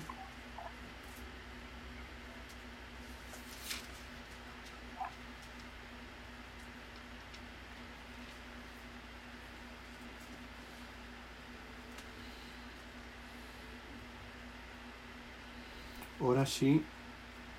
[16.28, 16.84] ahora sí,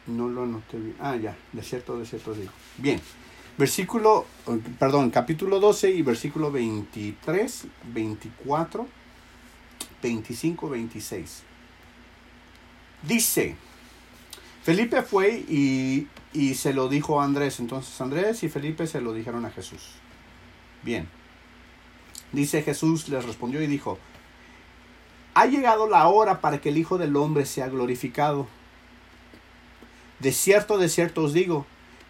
[0.06, 0.96] no lo anoté bien.
[1.00, 2.52] Ah, ya, de cierto, de cierto digo.
[2.76, 3.00] Bien,
[3.58, 4.24] versículo,
[4.78, 8.86] perdón, capítulo 12 y versículo 23, 24,
[10.00, 11.42] 25, 26.
[13.02, 13.56] Dice,
[14.62, 17.58] Felipe fue y, y se lo dijo a Andrés.
[17.60, 19.94] Entonces Andrés y Felipe se lo dijeron a Jesús.
[20.82, 21.08] Bien.
[22.32, 23.98] Dice Jesús les respondió y dijo,
[25.34, 28.46] ha llegado la hora para que el Hijo del Hombre sea glorificado.
[30.18, 31.64] De cierto, de cierto os digo,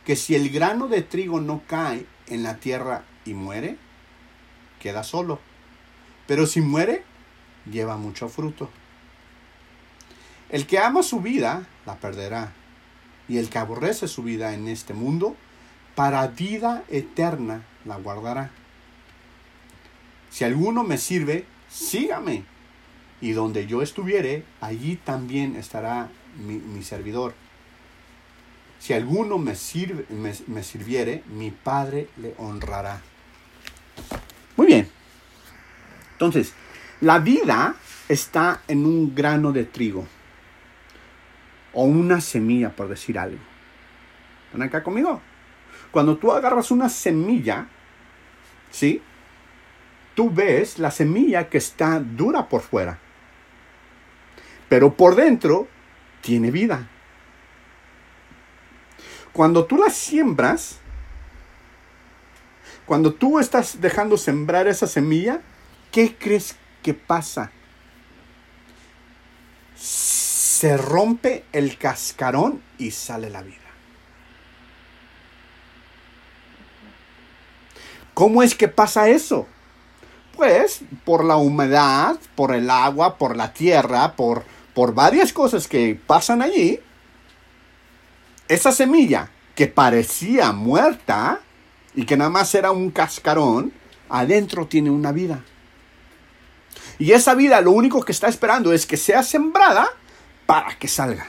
[0.09, 3.77] que si el grano de trigo no cae en la tierra y muere,
[4.81, 5.39] queda solo.
[6.27, 7.03] Pero si muere,
[7.71, 8.71] lleva mucho fruto.
[10.49, 12.55] El que ama su vida, la perderá.
[13.29, 15.37] Y el que aborrece su vida en este mundo,
[15.95, 18.51] para vida eterna la guardará.
[20.31, 22.45] Si alguno me sirve, sígame.
[23.21, 27.35] Y donde yo estuviere, allí también estará mi, servidor.
[28.79, 30.07] Si alguno me, sirve,
[30.47, 33.01] me sirviere, mi Padre le honrará.
[34.57, 34.89] Muy bien.
[36.13, 36.53] Entonces,
[37.01, 37.77] la vida
[38.09, 40.07] está en un grano de trigo
[41.73, 43.39] o una semilla, por decir algo.
[44.47, 45.21] ¿Están acá conmigo?
[45.93, 47.69] Cuando tú agarras una semilla,
[48.71, 49.01] ¿sí?
[50.15, 52.99] Tú ves la semilla que está dura por fuera,
[54.69, 55.69] pero por dentro
[56.21, 56.89] tiene vida.
[59.39, 60.79] Cuando tú la siembras,
[62.87, 65.43] cuando tú estás dejando sembrar esa semilla,
[65.93, 67.53] ¿qué crees que pasa?
[69.77, 73.59] se rompe el cascarón y sale la vida.
[78.13, 79.47] ¿Cómo es que pasa eso?
[80.35, 84.43] Pues por la humedad, por el agua, por la tierra, por,
[84.75, 86.81] por varias cosas que pasan allí.
[88.49, 91.41] Esa semilla que parecía muerta
[91.95, 93.73] y que nada más era un cascarón,
[94.09, 95.45] adentro tiene una vida.
[96.99, 99.89] Y esa vida lo único que está esperando es que sea sembrada
[100.47, 101.27] para que salga.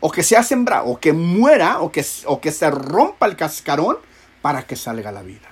[0.00, 3.98] O que sea sembrado, o que muera, o que, o que se rompa el cascarón
[4.40, 5.48] para que salga la vida.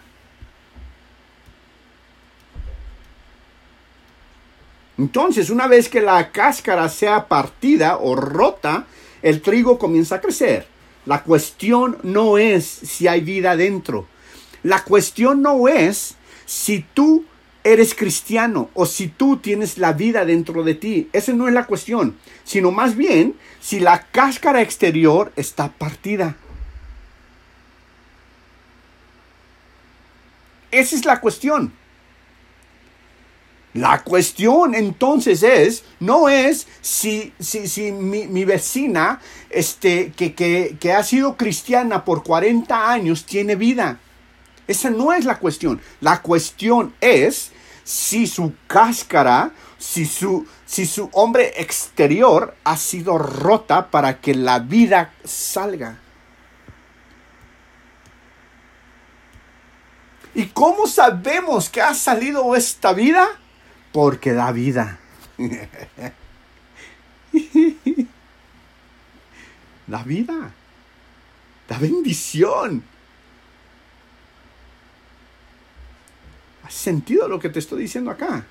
[4.97, 8.87] Entonces, una vez que la cáscara sea partida o rota,
[9.23, 10.67] el trigo comienza a crecer.
[11.07, 14.07] La cuestión no es si hay vida dentro.
[14.63, 17.25] La cuestión no es si tú
[17.65, 21.09] eres cristiano o si tú tienes la vida dentro de ti.
[21.13, 26.37] Esa no es la cuestión, sino más bien si la cáscara exterior está partida.
[30.71, 31.73] Esa es la cuestión.
[33.75, 40.77] La cuestión entonces es, no es si, si, si mi, mi, vecina este, que, que,
[40.81, 44.01] que ha sido cristiana por 40 años tiene vida.
[44.67, 45.81] Esa no es la cuestión.
[46.01, 47.53] La cuestión es
[47.85, 54.59] si su cáscara, si su, si su hombre exterior ha sido rota para que la
[54.59, 55.99] vida salga.
[60.35, 63.27] ¿Y cómo sabemos que ha salido esta vida?
[63.93, 64.99] Porque da vida.
[69.87, 70.53] da vida.
[71.69, 72.83] Da bendición.
[76.65, 78.45] ¿Has sentido lo que te estoy diciendo acá?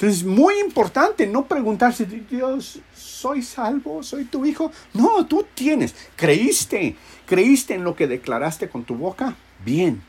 [0.00, 4.02] Entonces es muy importante no preguntarse, Dios, ¿soy salvo?
[4.02, 4.72] ¿Soy tu hijo?
[4.94, 9.36] No, tú tienes, creíste, creíste en lo que declaraste con tu boca.
[9.62, 10.02] Bien,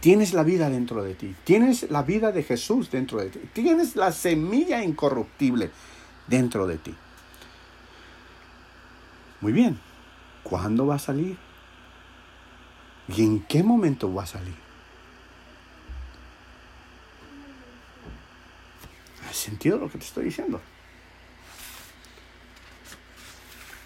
[0.00, 3.96] tienes la vida dentro de ti, tienes la vida de Jesús dentro de ti, tienes
[3.96, 5.70] la semilla incorruptible
[6.26, 6.94] dentro de ti.
[9.42, 9.78] Muy bien,
[10.48, 11.36] ¿Cuándo va a salir?
[13.08, 14.54] ¿Y en qué momento va a salir?
[19.28, 20.60] ¿Has sentido lo que te estoy diciendo?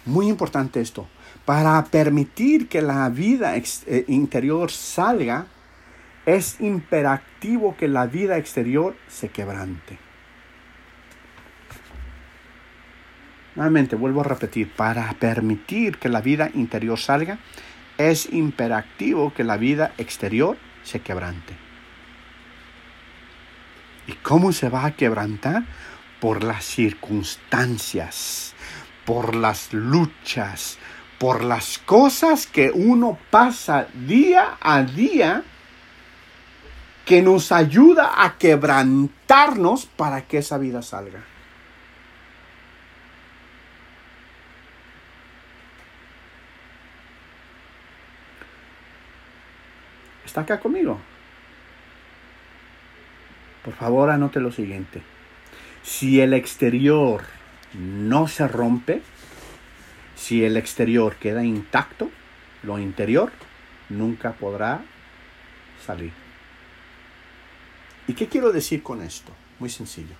[0.05, 1.07] Muy importante esto.
[1.45, 5.47] Para permitir que la vida eh, interior salga,
[6.25, 9.97] es imperativo que la vida exterior se quebrante.
[13.55, 17.39] Nuevamente, vuelvo a repetir, para permitir que la vida interior salga,
[17.97, 21.70] es imperativo que la vida exterior se quebrante.
[24.11, 25.63] ¿Y cómo se va a quebrantar?
[26.19, 28.53] Por las circunstancias,
[29.05, 30.77] por las luchas,
[31.17, 35.43] por las cosas que uno pasa día a día
[37.05, 41.23] que nos ayuda a quebrantarnos para que esa vida salga.
[50.25, 50.99] ¿Está acá conmigo?
[53.63, 55.01] Por favor, anote lo siguiente.
[55.83, 57.23] Si el exterior
[57.73, 59.01] no se rompe,
[60.15, 62.09] si el exterior queda intacto,
[62.63, 63.31] lo interior
[63.89, 64.81] nunca podrá
[65.85, 66.11] salir.
[68.07, 69.31] ¿Y qué quiero decir con esto?
[69.59, 70.15] Muy sencillo.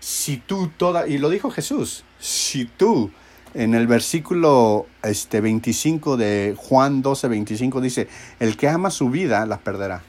[0.00, 3.10] Si tú toda, y lo dijo Jesús, si tú
[3.54, 8.08] en el versículo este, 25 de Juan 12, 25 dice,
[8.40, 10.02] el que ama su vida la perderá.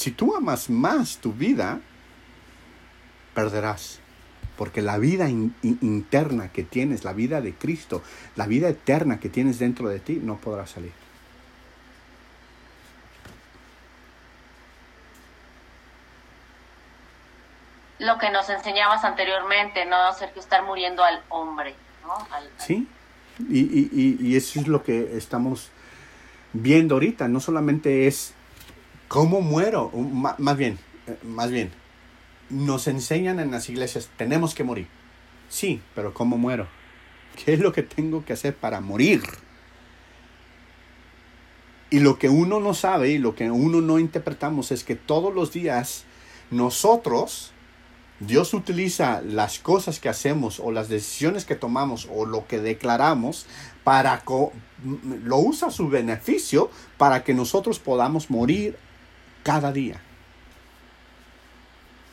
[0.00, 1.78] Si tú amas más tu vida,
[3.34, 4.00] perderás.
[4.56, 8.02] Porque la vida interna que tienes, la vida de Cristo,
[8.34, 10.92] la vida eterna que tienes dentro de ti, no podrá salir.
[17.98, 21.74] Lo que nos enseñabas anteriormente, no hacer que estar muriendo al hombre.
[22.56, 22.88] Sí,
[23.50, 25.68] y, y, y eso es lo que estamos
[26.54, 27.28] viendo ahorita.
[27.28, 28.32] No solamente es
[29.10, 31.72] cómo muero, más bien, eh, más bien,
[32.48, 34.86] nos enseñan en las iglesias, tenemos que morir.
[35.48, 36.68] Sí, pero ¿cómo muero?
[37.34, 39.20] ¿Qué es lo que tengo que hacer para morir?
[41.90, 45.34] Y lo que uno no sabe y lo que uno no interpretamos es que todos
[45.34, 46.04] los días
[46.52, 47.50] nosotros
[48.20, 53.46] Dios utiliza las cosas que hacemos o las decisiones que tomamos o lo que declaramos
[53.82, 54.22] para
[55.24, 58.76] lo usa a su beneficio para que nosotros podamos morir
[59.42, 60.00] cada día.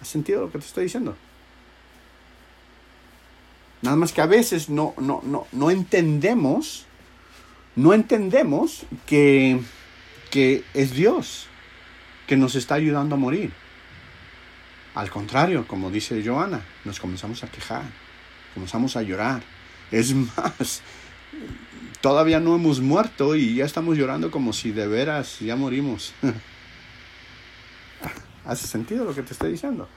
[0.02, 1.16] ¿Has sentido lo que te estoy diciendo?
[3.82, 6.86] Nada más que a veces no, no, no, no entendemos,
[7.76, 9.60] no entendemos que,
[10.32, 11.48] que es Dios
[12.26, 13.54] que nos está ayudando a morir.
[14.96, 17.84] Al contrario, como dice Joana, nos comenzamos a quejar,
[18.54, 19.44] comenzamos a llorar.
[19.92, 20.82] Es más,
[22.02, 26.14] todavía no hemos muerto y ya estamos llorando como si de veras ya morimos.
[28.48, 29.89] ¿Hace sentido lo que te estoy diciendo?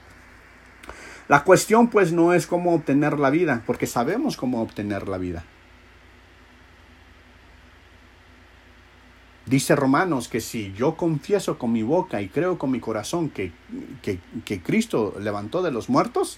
[1.29, 5.45] La cuestión pues no es cómo obtener la vida, porque sabemos cómo obtener la vida.
[9.45, 13.53] Dice Romanos que si yo confieso con mi boca y creo con mi corazón que,
[14.01, 16.37] que, Cristo levantó de los muertos,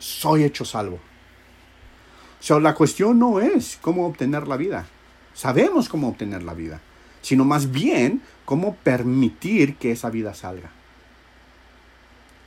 [0.00, 0.96] soy hecho salvo.
[0.96, 4.86] O sea, la cuestión no es cómo obtener la vida.
[5.34, 6.80] Sabemos cómo obtener la vida,
[7.22, 10.70] sino más bien cómo permitir que esa vida salga.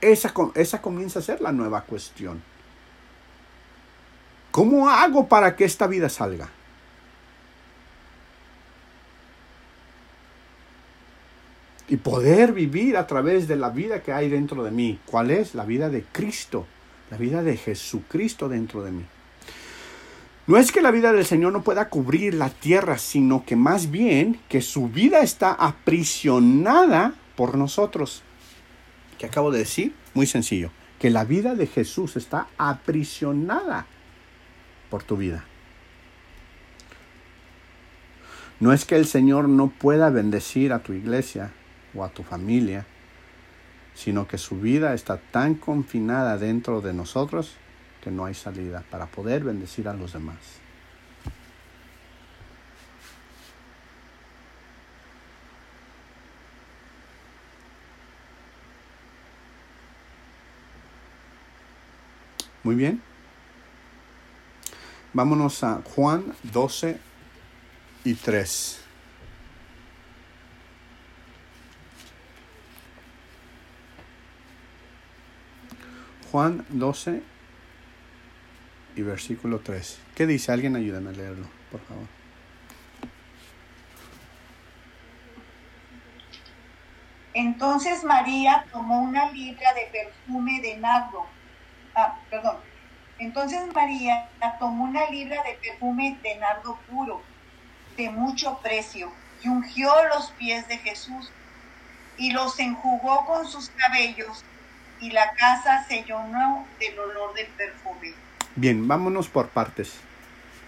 [0.02, 2.41] Esa, esa comienza a ser la nueva cuestión.
[4.52, 6.49] ¿Cómo hago para que esta vida salga?
[11.91, 14.97] y poder vivir a través de la vida que hay dentro de mí.
[15.06, 15.56] ¿Cuál es?
[15.56, 16.66] La vida de Cristo,
[17.10, 19.04] la vida de Jesucristo dentro de mí.
[20.47, 23.91] No es que la vida del Señor no pueda cubrir la tierra, sino que más
[23.91, 28.24] bien que su vida está aprisionada por nosotros.
[29.22, 29.94] ¿Qué acabo de decir?
[30.16, 33.86] Muy sencillo, que la vida de Jesús está aprisionada
[34.90, 35.46] por tu vida.
[38.60, 41.52] No es que el Señor no pueda bendecir a tu iglesia,
[41.94, 42.88] o a tu familia,
[43.94, 47.58] sino que su vida está tan confinada dentro de nosotros
[48.04, 50.61] que no hay salida para poder bendecir a los demás.
[62.64, 63.01] Muy bien.
[65.14, 66.99] Vámonos a Juan 12
[68.05, 68.82] y 3.
[76.32, 77.22] Juan 12
[78.95, 79.99] y versículo 3.
[80.16, 80.51] ¿Qué dice?
[80.51, 82.05] Alguien ayúdame a leerlo, por favor.
[87.34, 91.26] Entonces María tomó una libra de perfume de nardo.
[92.02, 92.58] Ah, perdón.
[93.20, 94.30] Entonces María
[94.60, 97.22] tomó una libra de perfume de nardo puro,
[97.95, 99.12] de mucho precio,
[99.43, 101.32] y ungió los pies de Jesús,
[102.18, 104.43] y los enjugó con sus cabellos
[105.02, 108.14] y la casa se llenó del olor del perfume.
[108.56, 109.95] Bien, vámonos por partes.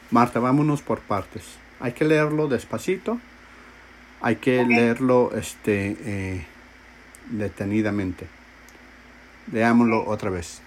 [0.10, 1.44] Marta, vámonos por partes.
[1.80, 3.20] Hay que leerlo despacito.
[4.22, 6.48] Hay que leerlo este, eh,
[7.30, 8.28] detenidamente.
[9.52, 10.63] Leámoslo otra vez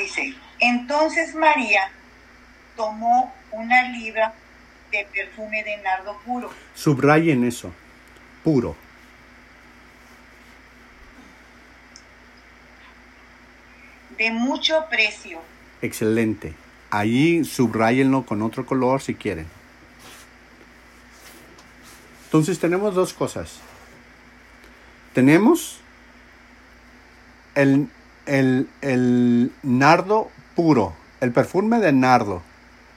[0.00, 1.90] dice, entonces María
[2.76, 4.34] tomó una libra
[4.90, 6.50] de perfume de nardo puro.
[6.74, 7.72] Subrayen eso,
[8.42, 8.76] puro.
[14.16, 15.40] De mucho precio.
[15.80, 16.54] Excelente.
[16.90, 19.46] Ahí subrayenlo con otro color si quieren.
[22.24, 23.60] Entonces tenemos dos cosas.
[25.14, 25.80] Tenemos
[27.54, 27.88] el
[28.30, 32.36] el, el nardo puro, el perfume de nardo.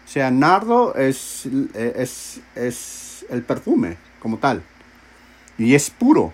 [0.05, 4.61] O sea, nardo es, es, es el perfume como tal.
[5.57, 6.31] Y es puro.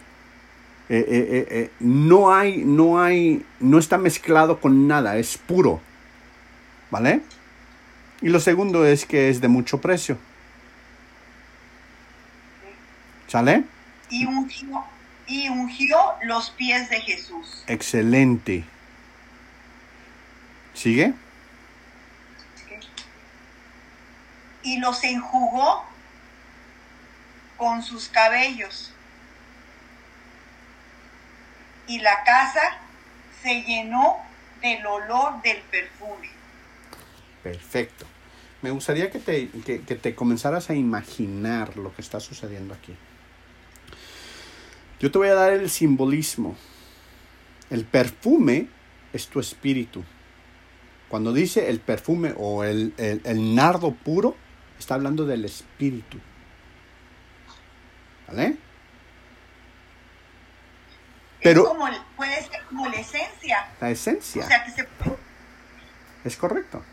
[0.89, 5.80] Eh, eh, eh, no hay, no hay, no está mezclado con nada, es puro.
[6.91, 7.22] ¿Vale?
[8.22, 10.18] Y lo segundo es que es de mucho precio.
[13.28, 13.64] ¿Sale?
[14.10, 14.84] Y ungió,
[15.28, 17.64] y ungió los pies de Jesús.
[17.68, 18.66] Excelente.
[20.80, 21.14] ¿Sigue?
[24.64, 25.84] Y los enjugó
[27.58, 28.94] con sus cabellos.
[31.86, 32.62] Y la casa
[33.44, 34.20] se llenó
[34.62, 36.30] del olor del perfume.
[37.44, 38.06] Perfecto.
[38.62, 42.96] Me gustaría que te, que, que te comenzaras a imaginar lo que está sucediendo aquí.
[45.02, 46.56] Yo te voy a dar el simbolismo.
[47.70, 48.70] El perfume
[49.12, 50.06] es tu espíritu.
[51.10, 54.36] Cuando dice el perfume o el, el, el nardo puro,
[54.78, 56.20] está hablando del espíritu.
[58.28, 58.57] ¿Vale?
[61.41, 63.68] Pero, es como, puede ser como la esencia.
[63.82, 64.43] La esencia.
[64.43, 64.88] O sea, que se...
[66.26, 66.84] Es correcto.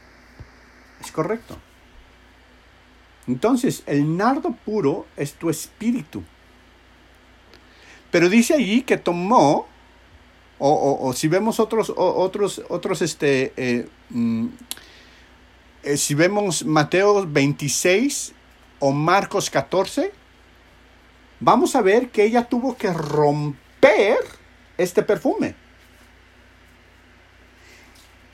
[1.01, 1.59] Es correcto.
[3.27, 6.23] Entonces, el nardo puro es tu espíritu.
[8.11, 9.67] Pero dice allí que tomó,
[10.59, 14.47] o, o, o si vemos otros, otros, otros, este, eh, mm,
[15.83, 18.33] eh, si vemos Mateo 26
[18.79, 20.13] o Marcos 14,
[21.41, 24.19] vamos a ver que ella tuvo que romper
[24.79, 25.55] este perfume.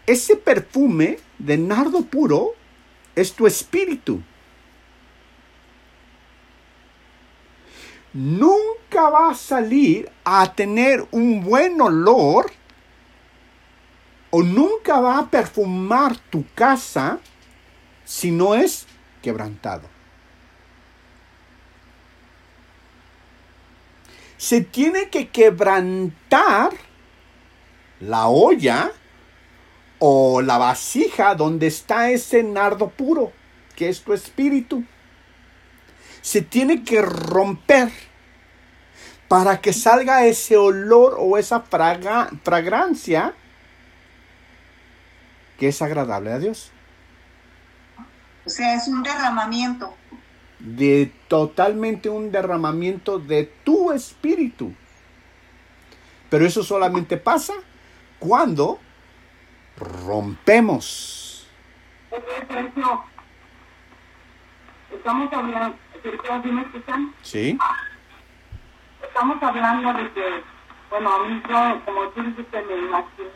[0.06, 2.54] Ese perfume de nardo puro
[3.14, 4.22] es tu espíritu.
[8.12, 12.52] Nunca va a salir a tener un buen olor
[14.30, 17.20] o nunca va a perfumar tu casa
[18.04, 18.86] si no es
[19.20, 19.88] quebrantado.
[24.36, 26.72] Se tiene que quebrantar
[28.00, 28.90] la olla
[29.98, 33.32] o la vasija donde está ese nardo puro,
[33.76, 34.84] que es tu espíritu
[36.22, 37.92] se tiene que romper
[39.28, 43.34] para que salga ese olor o esa fraga, fragrancia
[45.58, 46.70] que es agradable a Dios.
[48.44, 49.94] O sea, es un derramamiento.
[50.58, 54.72] De totalmente un derramamiento de tu espíritu.
[56.30, 57.54] Pero eso solamente pasa
[58.18, 58.78] cuando
[59.76, 61.46] rompemos.
[64.92, 67.14] Estamos hablando, ¿Sí escuchan?
[67.22, 67.58] Sí.
[69.02, 70.42] Estamos hablando de que,
[70.90, 73.30] bueno, a mí yo, como tú dijiste, me imaginé,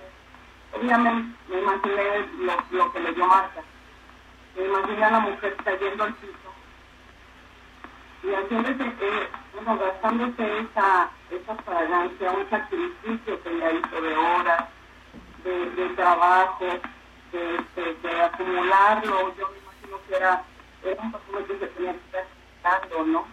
[0.72, 3.62] obviamente me imaginé lo, lo que le dio Marta.
[4.56, 6.32] Me imaginé a la mujer cayendo al piso
[8.24, 14.64] y haciéndose, eh, bueno, gastándose esa, esa fragancia, un sacrificio que ella hizo de horas,
[15.44, 16.64] de, de trabajo,
[17.32, 19.36] de, de, de acumularlo.
[19.36, 20.42] Yo me imagino que era,
[20.82, 22.35] era un perfume que se tenía que
[23.06, 23.24] ¿no?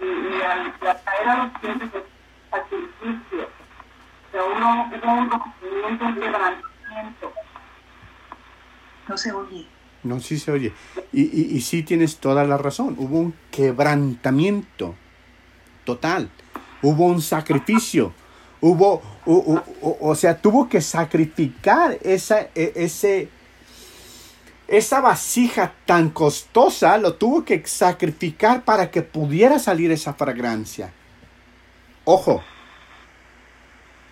[0.00, 2.04] Y, y al, caer a los pies de
[2.50, 3.48] sacrificio,
[4.28, 7.32] o sea, uno, hubo un rompimiento, un quebrantamiento.
[9.08, 9.66] No se oye.
[10.02, 10.72] No, sí se oye.
[11.12, 12.94] Y, y, y sí tienes toda la razón.
[12.98, 14.94] Hubo un quebrantamiento
[15.84, 16.30] total.
[16.80, 18.14] Hubo un sacrificio.
[18.62, 23.28] Hubo, o, o, o, o sea, tuvo que sacrificar esa, e, ese,
[24.70, 30.92] esa vasija tan costosa lo tuvo que sacrificar para que pudiera salir esa fragancia.
[32.04, 32.40] Ojo.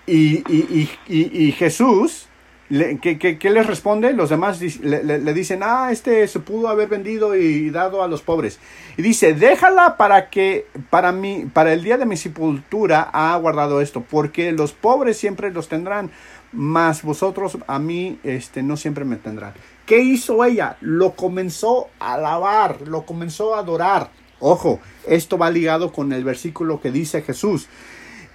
[0.04, 2.26] Y, y, y, y Jesús,
[2.68, 4.12] ¿qué, qué, qué les responde?
[4.14, 8.08] Los demás le, le, le, dicen, ah, este se pudo haber vendido y dado a
[8.08, 8.58] los pobres.
[8.96, 13.80] Y dice, déjala para que, para mí, para el día de mi sepultura ha guardado
[13.80, 16.10] esto, porque los pobres siempre los tendrán,
[16.50, 19.52] mas vosotros a mí este, no siempre me tendrán.
[19.88, 20.76] ¿Qué hizo ella?
[20.82, 24.10] Lo comenzó a alabar, lo comenzó a adorar.
[24.38, 27.68] Ojo, esto va ligado con el versículo que dice Jesús.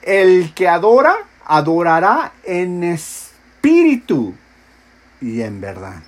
[0.02, 4.34] El que adora, adorará en espíritu
[5.22, 6.02] y en verdad.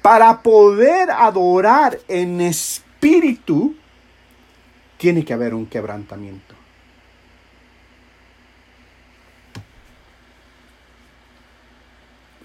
[0.00, 3.76] Para poder adorar en espíritu,
[4.96, 6.51] tiene que haber un quebrantamiento.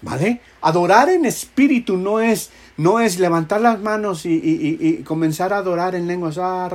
[0.00, 0.40] ¿Vale?
[0.60, 5.56] Adorar en espíritu no es, no es levantar las manos y, y- y- comenzar a
[5.58, 6.36] adorar en lenguas.
[6.36, 6.70] No,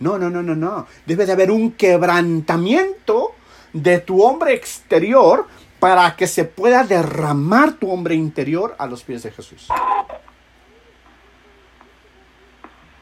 [0.00, 0.86] no, no, no, no.
[1.06, 3.34] Debe de haber un quebrantamiento
[3.72, 5.46] de tu hombre exterior
[5.80, 9.66] para que se pueda derramar tu hombre interior a los pies de Jesús.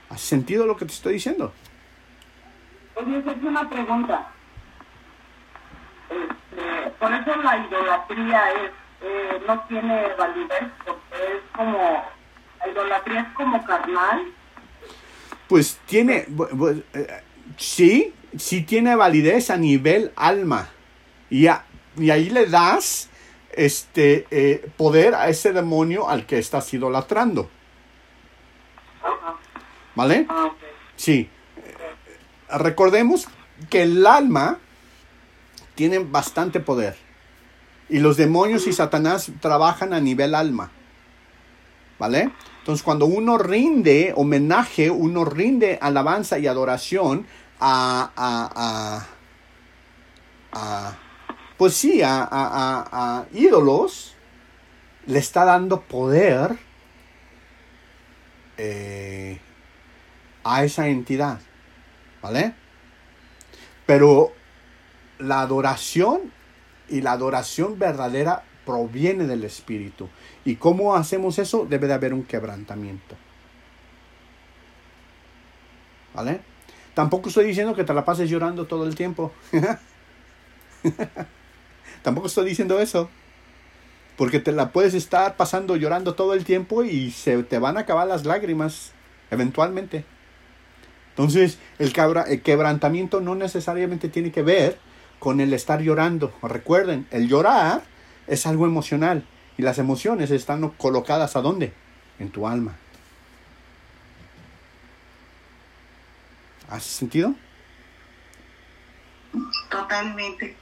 [0.09, 1.52] ¿Has sentido lo que te estoy diciendo?
[2.94, 4.32] Oye, es una pregunta.
[6.99, 8.70] Por eso la idolatría es,
[9.03, 12.05] eh, no tiene validez, porque es como,
[12.59, 14.22] la idolatría es como carnal.
[15.49, 16.26] Pues tiene,
[16.94, 17.22] eh,
[17.57, 20.68] sí, sí tiene validez a nivel alma.
[21.30, 21.64] Y, a-
[21.96, 23.09] y ahí le das
[23.53, 27.49] este eh, poder a ese demonio al que estás idolatrando.
[29.94, 30.26] ¿Vale?
[30.28, 30.51] Ah.
[30.96, 31.28] Sí.
[31.57, 33.28] Eh, Recordemos
[33.68, 34.59] que el alma
[35.78, 36.96] tiene bastante poder.
[37.88, 40.72] Y los demonios y Satanás trabajan a nivel alma.
[42.00, 42.32] ¿Vale?
[42.58, 47.26] Entonces cuando uno rinde homenaje, uno rinde alabanza y adoración
[47.60, 48.10] a...
[48.16, 49.06] a,
[50.52, 50.96] a, a-
[51.56, 54.14] pues sí, a ídolos,
[55.06, 56.56] le está dando poder
[58.56, 59.40] eh,
[60.44, 61.40] a esa entidad.
[62.22, 62.54] ¿Vale?
[63.86, 64.32] Pero
[65.18, 66.32] la adoración
[66.88, 70.08] y la adoración verdadera proviene del Espíritu.
[70.44, 71.66] ¿Y cómo hacemos eso?
[71.68, 73.16] Debe de haber un quebrantamiento.
[76.14, 76.40] ¿Vale?
[76.94, 79.32] Tampoco estoy diciendo que te la pases llorando todo el tiempo.
[82.02, 83.08] Tampoco estoy diciendo eso.
[84.16, 87.80] Porque te la puedes estar pasando llorando todo el tiempo y se te van a
[87.80, 88.92] acabar las lágrimas
[89.30, 90.04] eventualmente.
[91.10, 91.92] Entonces, el,
[92.26, 94.78] el quebrantamiento no necesariamente tiene que ver
[95.18, 96.32] con el estar llorando.
[96.42, 97.82] Recuerden, el llorar
[98.26, 99.24] es algo emocional
[99.56, 101.72] y las emociones están colocadas a dónde?
[102.18, 102.76] En tu alma.
[106.68, 107.34] ¿Hace sentido?
[109.70, 110.56] Totalmente.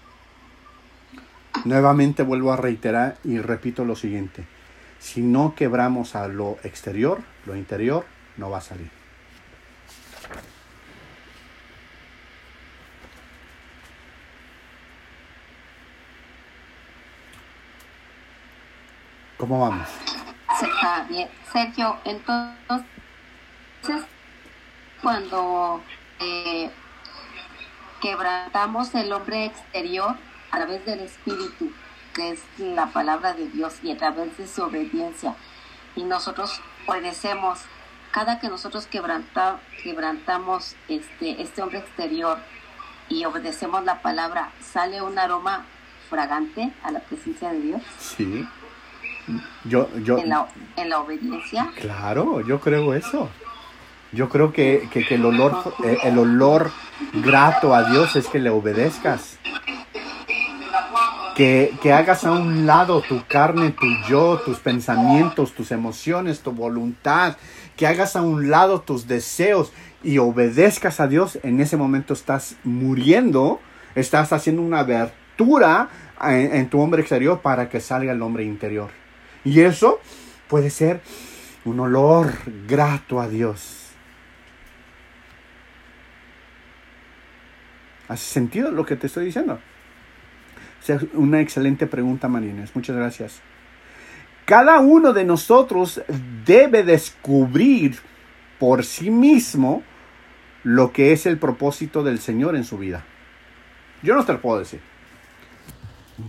[1.64, 4.44] Nuevamente vuelvo a reiterar y repito lo siguiente.
[4.98, 8.04] Si no quebramos a lo exterior, lo interior
[8.36, 8.95] no va a salir.
[19.36, 19.88] ¿Cómo vamos?
[20.48, 21.28] Ah, bien.
[21.52, 22.86] Sergio, entonces,
[25.02, 25.82] cuando
[26.20, 26.70] eh,
[28.00, 30.16] quebrantamos el hombre exterior
[30.50, 31.70] a través del Espíritu,
[32.14, 35.34] que es la palabra de Dios, y a través de su obediencia,
[35.96, 37.60] y nosotros obedecemos,
[38.12, 42.38] cada que nosotros quebranta, quebrantamos este, este hombre exterior
[43.10, 45.66] y obedecemos la palabra, sale un aroma
[46.08, 48.48] fragante a la presencia de Dios Sí.
[49.64, 50.46] Yo, yo, en la,
[50.76, 51.70] en la obediencia.
[51.80, 53.28] Claro, yo creo eso.
[54.12, 56.70] Yo creo que, que- que el, olor, eh, el olor
[57.14, 59.38] grato a Dios es que le obedezcas.
[61.34, 66.52] Que, que hagas a un lado tu carne, tu yo, tus pensamientos, tus emociones, tu
[66.52, 67.36] voluntad.
[67.76, 69.70] Que hagas a un lado tus deseos
[70.02, 71.38] y obedezcas a Dios.
[71.42, 73.60] En ese momento estás muriendo,
[73.94, 75.88] estás haciendo una abertura
[76.22, 78.88] en, en tu hombre exterior para que salga el hombre interior.
[79.46, 80.00] Y eso
[80.48, 81.00] puede ser
[81.64, 82.32] un olor
[82.66, 83.92] grato a Dios.
[88.08, 89.60] ¿Hace sentido lo que te estoy diciendo?
[90.80, 92.74] O sea, una excelente pregunta, Marines.
[92.74, 93.40] Muchas gracias.
[94.46, 96.02] Cada uno de nosotros
[96.44, 98.00] debe descubrir
[98.58, 99.84] por sí mismo
[100.64, 103.04] lo que es el propósito del Señor en su vida.
[104.02, 104.80] Yo no te lo puedo decir.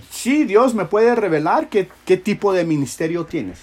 [0.09, 3.59] Sí, Dios me puede revelar qué, qué tipo de ministerio tienes.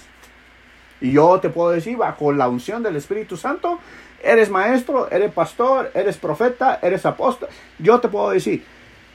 [1.01, 3.79] Y yo te puedo decir, bajo la unción del Espíritu Santo,
[4.23, 7.49] eres maestro, eres pastor, eres profeta, eres apóstol.
[7.79, 8.65] Yo te puedo decir.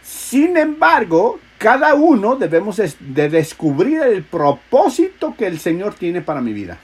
[0.04, 6.42] Sin embargo, cada uno debemos de, de descubrir el propósito que el Señor tiene para
[6.42, 6.78] mi vida.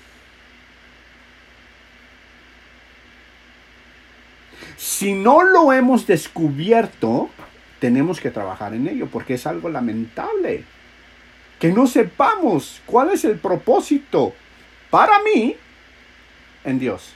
[4.76, 7.30] Si no lo hemos descubierto,
[7.80, 10.64] tenemos que trabajar en ello, porque es algo lamentable.
[11.60, 14.34] Que no sepamos cuál es el propósito
[14.90, 15.56] para mí
[16.64, 17.14] en Dios.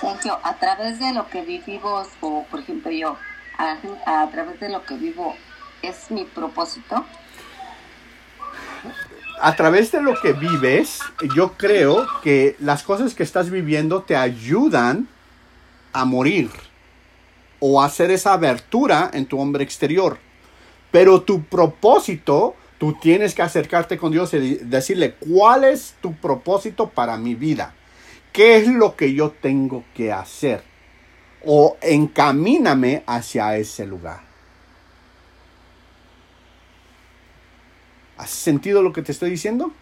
[0.00, 3.16] Sergio, a través de lo que vivimos, o por ejemplo yo,
[3.58, 5.36] a través de lo que vivo,
[5.82, 7.04] es mi propósito.
[9.42, 11.00] A través de lo que vives,
[11.34, 15.08] yo creo que las cosas que estás viviendo te ayudan
[15.92, 16.50] a morir.
[17.62, 20.18] o hacer esa abertura en tu hombre exterior.
[20.90, 26.88] Pero tu propósito, tú tienes que acercarte con Dios y decirle, ¿cuál es tu propósito
[26.88, 27.74] para mi vida?
[28.32, 30.62] ¿Qué es lo que yo tengo que hacer?
[31.44, 34.29] O encamíname hacia ese lugar.
[38.20, 39.72] ¿Has sentido lo que te estoy diciendo?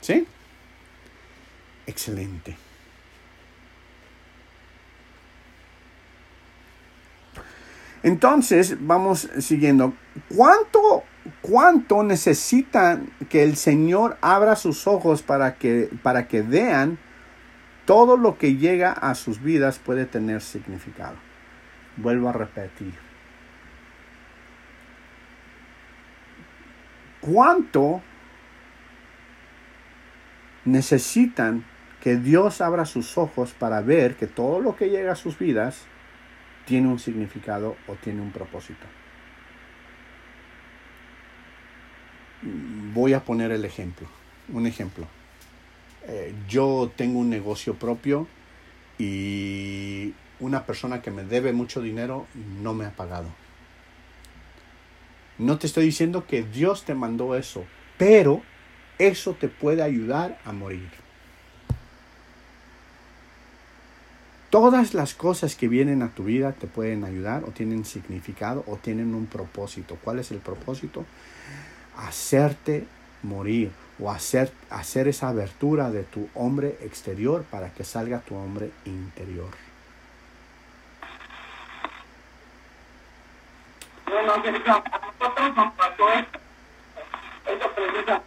[0.00, 0.26] ¿Sí?
[1.86, 2.56] Excelente.
[8.02, 9.94] Entonces, vamos siguiendo.
[10.34, 11.04] ¿Cuánto,
[11.40, 16.98] cuánto necesitan que el Señor abra sus ojos para que, para que vean
[17.86, 21.16] todo lo que llega a sus vidas puede tener significado?
[21.96, 22.94] Vuelvo a repetir.
[27.20, 28.02] ¿Cuánto
[30.66, 31.64] necesitan
[32.00, 35.86] que Dios abra sus ojos para ver que todo lo que llega a sus vidas
[36.66, 38.86] tiene un significado o tiene un propósito.
[42.92, 44.06] Voy a poner el ejemplo,
[44.48, 45.06] un ejemplo.
[46.08, 48.28] Eh, yo tengo un negocio propio
[48.96, 52.26] y una persona que me debe mucho dinero
[52.62, 53.28] no me ha pagado.
[55.38, 57.64] No te estoy diciendo que Dios te mandó eso,
[57.98, 58.42] pero
[58.98, 60.88] eso te puede ayudar a morir.
[64.48, 68.76] Todas las cosas que vienen a tu vida te pueden ayudar o tienen significado o
[68.76, 69.98] tienen un propósito.
[70.02, 71.04] ¿Cuál es el propósito?
[71.96, 72.86] Hacerte
[73.22, 78.70] morir o hacer, hacer esa abertura de tu hombre exterior para que salga tu hombre
[78.84, 79.50] interior.
[84.06, 86.38] Bueno, a nosotros nos pasó esto.
[87.46, 88.22] Eso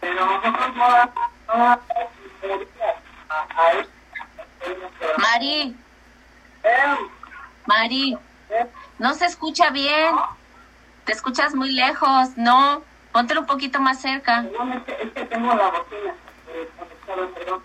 [0.00, 0.88] pero nosotros no,
[1.54, 1.80] no
[5.18, 5.76] Mari.
[7.66, 8.18] Mari.
[8.98, 10.14] No se escucha bien.
[11.04, 12.36] Te escuchas muy lejos.
[12.36, 12.82] No.
[13.12, 14.42] Póntelo un poquito más cerca.
[14.42, 16.14] No, es que, es que tengo la bocina
[16.48, 17.62] eh, conectada, perdón.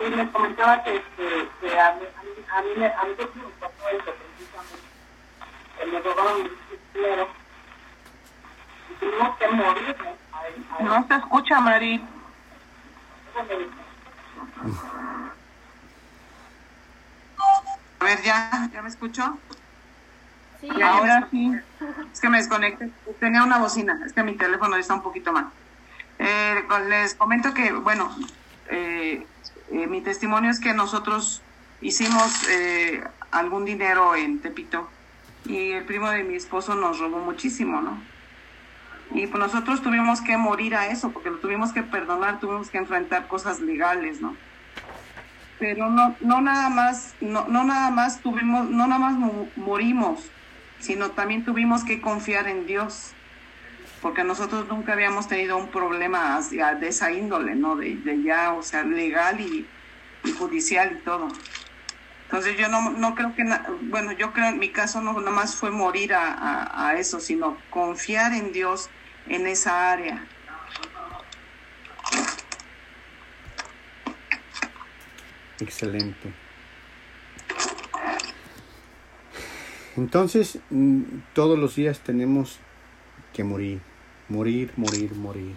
[0.00, 3.24] Y les comentaba que, que, que a, mí, a, mí, a, mí, a mí me
[3.60, 4.88] pasó eso precisamente.
[5.78, 6.50] Que me robaron mi
[6.92, 7.28] dinero.
[8.90, 9.96] Y tuvimos que morir.
[10.80, 12.04] No se escucha, Mari.
[18.00, 18.68] A ver, ¿ya?
[18.70, 19.38] ¿Ya me escucho?
[20.72, 20.82] Sí.
[20.82, 21.52] Ahora sí.
[22.12, 22.90] Es que me desconecté.
[23.20, 24.00] Tenía una bocina.
[24.06, 25.50] Es que mi teléfono está un poquito mal.
[26.18, 28.14] Eh, les comento que, bueno,
[28.70, 29.26] eh,
[29.70, 31.42] eh, mi testimonio es que nosotros
[31.80, 32.46] hicimos
[33.30, 34.88] algún dinero en Tepito
[35.44, 37.98] y el primo de mi esposo nos robó muchísimo, ¿no?
[39.10, 42.78] Y pues nosotros tuvimos que morir a eso, porque lo tuvimos que perdonar, tuvimos que
[42.78, 44.34] enfrentar cosas legales, ¿no?
[45.58, 49.16] Pero no, no nada más, no, no nada más tuvimos, no nada más
[49.56, 50.30] morimos,
[50.84, 53.12] sino también tuvimos que confiar en Dios,
[54.02, 57.76] porque nosotros nunca habíamos tenido un problema de esa índole, ¿no?
[57.76, 59.66] De, ya, o sea, legal y,
[60.38, 61.28] judicial y todo.
[62.24, 63.44] Entonces yo no, no creo que,
[63.82, 67.56] bueno, yo creo en mi caso no nada más fue morir a, a, eso, sino
[67.70, 68.90] confiar en Dios
[69.26, 70.26] en esa área.
[75.60, 76.43] Excelente.
[79.96, 81.02] Entonces, mm,
[81.34, 82.58] todos los días tenemos
[83.32, 83.80] que morir,
[84.28, 85.56] morir, morir, morir.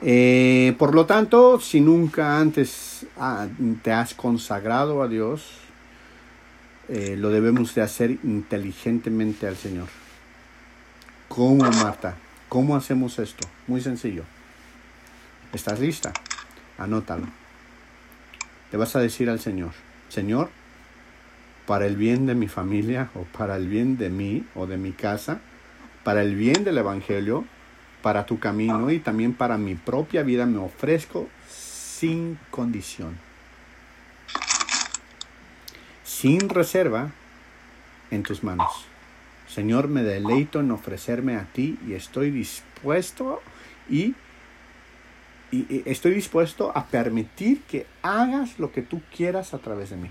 [0.00, 3.48] Eh, por lo tanto, si nunca antes ah,
[3.82, 5.58] te has consagrado a Dios,
[6.88, 9.88] eh, lo debemos de hacer inteligentemente al Señor.
[11.28, 12.16] ¿Cómo, Marta?
[12.48, 13.46] ¿Cómo hacemos esto?
[13.66, 14.24] Muy sencillo.
[15.52, 16.12] ¿Estás lista?
[16.78, 17.26] Anótalo.
[18.70, 19.72] Le vas a decir al Señor,
[20.08, 20.50] Señor,
[21.68, 24.92] para el bien de mi familia o para el bien de mí o de mi
[24.92, 25.42] casa,
[26.02, 27.44] para el bien del Evangelio,
[28.00, 33.18] para tu camino y también para mi propia vida me ofrezco sin condición.
[36.04, 37.10] Sin reserva
[38.10, 38.86] en tus manos.
[39.46, 43.42] Señor, me deleito en ofrecerme a ti y estoy dispuesto
[43.90, 44.14] y,
[45.50, 50.10] y, estoy dispuesto a permitir que hagas lo que tú quieras a través de mí.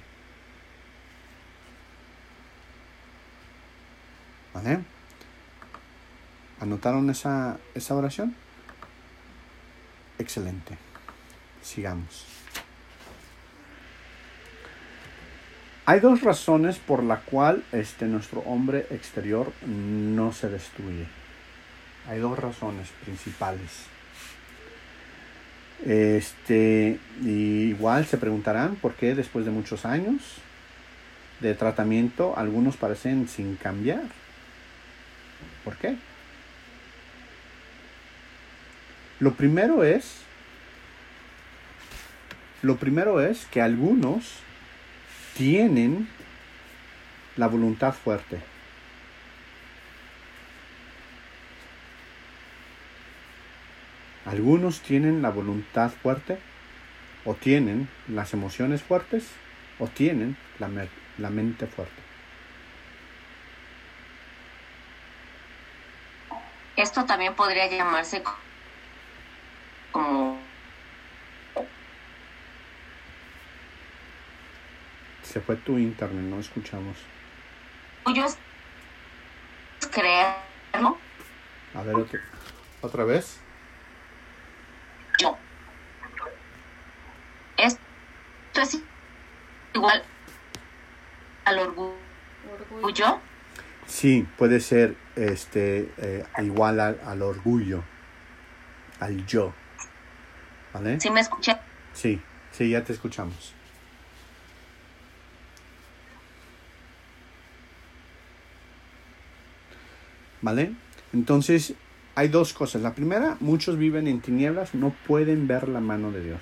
[6.59, 8.35] ¿Anotaron esa, esa oración?
[10.19, 10.77] Excelente.
[11.61, 12.25] Sigamos.
[15.85, 21.05] Hay dos razones por la cual este, nuestro hombre exterior no se destruye.
[22.09, 23.85] Hay dos razones principales.
[25.85, 30.21] Este, igual se preguntarán por qué después de muchos años
[31.39, 34.01] de tratamiento algunos parecen sin cambiar.
[35.67, 35.97] ¿Por qué?
[39.19, 40.21] Lo primero es
[42.61, 44.39] lo primero es que algunos
[45.35, 46.07] tienen
[47.35, 48.39] la voluntad fuerte.
[54.25, 56.39] Algunos tienen la voluntad fuerte,
[57.25, 59.27] o tienen las emociones fuertes,
[59.79, 60.69] o tienen la,
[61.17, 62.06] la mente fuerte.
[66.77, 68.23] Esto también podría llamarse
[69.91, 70.39] como...
[75.23, 76.95] Se fue tu internet, no escuchamos.
[78.05, 78.37] Ellos
[79.91, 80.97] creerlo.
[81.73, 82.19] A ver, otra,
[82.81, 83.39] otra vez.
[85.19, 85.35] yo.
[87.57, 87.81] Esto
[88.61, 88.77] es
[89.73, 90.03] igual
[91.45, 93.19] al orgullo.
[93.87, 97.83] Sí, puede ser este eh, igual al, al orgullo,
[98.99, 99.53] al yo.
[100.73, 100.99] ¿Vale?
[100.99, 101.57] ¿Sí me escuché?
[101.93, 102.21] Sí,
[102.51, 103.53] sí, ya te escuchamos.
[110.41, 110.73] ¿Vale?
[111.13, 111.73] Entonces,
[112.15, 112.81] hay dos cosas.
[112.81, 116.41] La primera, muchos viven en tinieblas, no pueden ver la mano de Dios.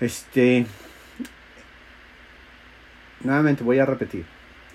[0.00, 0.66] Este,
[3.20, 4.33] nuevamente voy a repetir.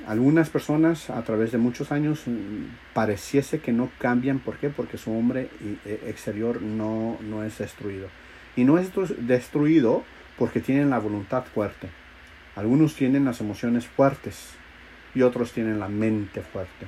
[0.09, 4.39] Algunas personas a través de muchos años mm, pareciese que no cambian.
[4.39, 4.69] ¿Por qué?
[4.69, 8.07] Porque su hombre y- eh, exterior no, no es destruido.
[8.55, 10.03] Y no es destru- destruido
[10.39, 11.89] porque tienen la voluntad fuerte.
[12.55, 14.55] Algunos tienen las emociones fuertes
[15.13, 16.87] y otros tienen la mente fuerte.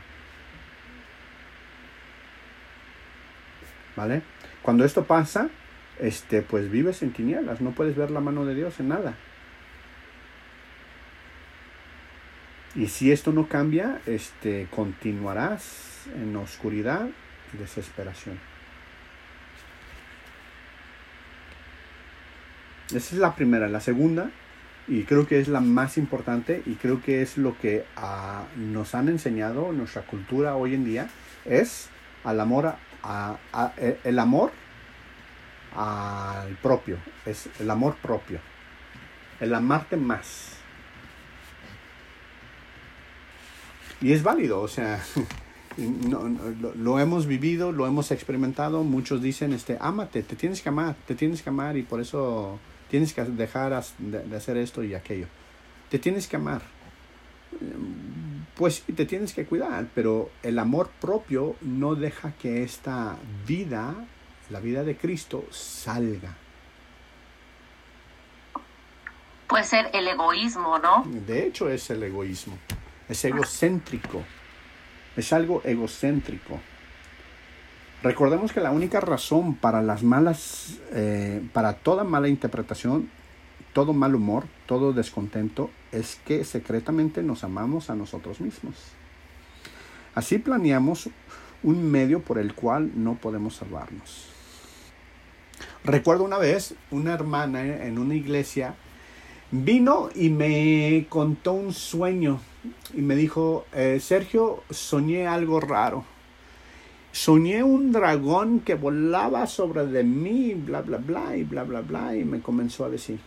[3.95, 4.23] ¿Vale?
[4.63, 5.49] Cuando esto pasa,
[5.99, 9.13] este, pues vives en tinieblas, no puedes ver la mano de Dios en nada.
[12.75, 17.07] Y si esto no cambia, este, continuarás en oscuridad
[17.53, 18.39] y desesperación.
[22.87, 23.67] Esa es la primera.
[23.67, 24.31] La segunda,
[24.87, 28.95] y creo que es la más importante, y creo que es lo que ah, nos
[28.95, 31.09] han enseñado en nuestra cultura hoy en día,
[31.45, 31.89] es
[32.23, 34.51] al amor, a- a- a- e- el amor
[35.75, 38.39] al propio, es el amor propio,
[39.39, 40.60] el amarte más.
[44.01, 45.03] Y es válido, o sea,
[45.77, 46.39] no- no,
[46.75, 48.83] lo, hemos vivido, lo hemos experimentado.
[48.83, 52.59] Muchos dicen, este, ámate, te tienes que amar, te tienes que amar y por eso
[52.89, 55.27] tienes que dejar de, de hacer esto y aquello.
[55.89, 56.61] Te tienes que amar.
[58.55, 63.93] Pues sí, te tienes que cuidar, pero el amor propio no deja que esta vida,
[64.49, 66.35] la vida de Cristo, salga.
[69.47, 71.03] Puede ser el egoísmo, ¿no?
[71.27, 72.57] De hecho, es el egoísmo.
[73.11, 74.23] Es egocéntrico.
[75.17, 76.61] Es algo egocéntrico.
[78.01, 83.09] Recordemos que la única razón para las malas, eh, para toda mala interpretación,
[83.73, 88.75] todo mal humor, todo descontento, es que secretamente nos amamos a nosotros mismos.
[90.15, 91.09] Así planeamos
[91.63, 94.29] un medio por el cual no podemos salvarnos.
[95.83, 98.75] Recuerdo una vez una hermana en una iglesia
[99.51, 102.39] vino y me contó un sueño
[102.93, 106.05] y me dijo, eh, Sergio, soñé algo raro.
[107.11, 112.15] Soñé un dragón que volaba sobre de mí, bla, bla, bla, y bla, bla, bla,
[112.15, 113.19] y me comenzó a decir.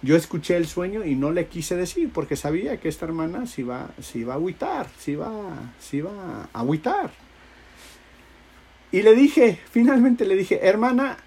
[0.00, 3.62] Yo escuché el sueño y no le quise decir porque sabía que esta hermana se
[3.62, 5.32] iba, a agüitar, se iba,
[5.80, 7.10] se iba a agüitar.
[8.92, 11.18] Y le dije, finalmente le dije, hermana,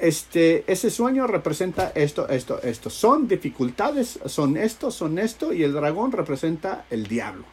[0.00, 2.90] este, ese sueño representa esto, esto, esto.
[2.90, 7.44] Son dificultades, son esto, son esto, y el dragón representa el diablo.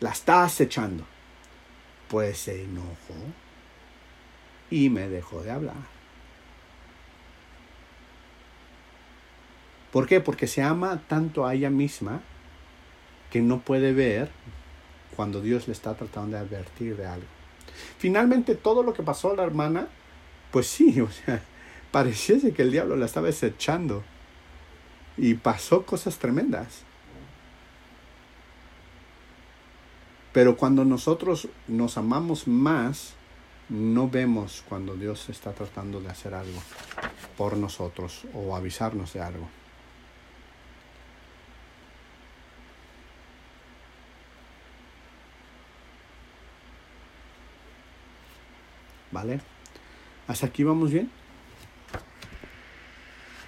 [0.00, 1.04] La está acechando.
[2.08, 3.14] Pues se enojó
[4.70, 6.02] y me dejó de hablar.
[9.90, 10.20] ¿Por qué?
[10.20, 12.20] Porque se ama tanto a ella misma
[13.30, 14.30] que no puede ver
[15.16, 17.26] cuando Dios le está tratando de advertir de algo.
[17.98, 19.88] Finalmente, todo lo que pasó a la hermana
[20.52, 21.42] pues sí, o sea,
[21.90, 24.04] pareciese que el diablo la estaba acechando.
[25.16, 26.84] Y pasó cosas tremendas.
[30.32, 33.12] Pero cuando nosotros nos amamos más,
[33.68, 36.62] no vemos cuando Dios está tratando de hacer algo
[37.36, 39.48] por nosotros o avisarnos de algo.
[49.10, 49.51] ¿Vale?
[50.32, 51.10] ¿Hasta aquí vamos bien?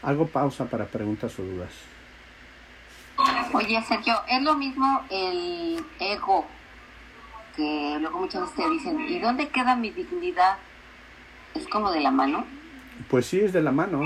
[0.02, 1.70] Hago pausa para preguntas o dudas.
[3.54, 6.44] Oye, Sergio, es lo mismo el ego,
[7.56, 10.58] que luego muchas veces te dicen, ¿y dónde queda mi dignidad?
[11.54, 12.44] ¿Es como de la mano?
[13.08, 14.02] Pues sí, es de la mano.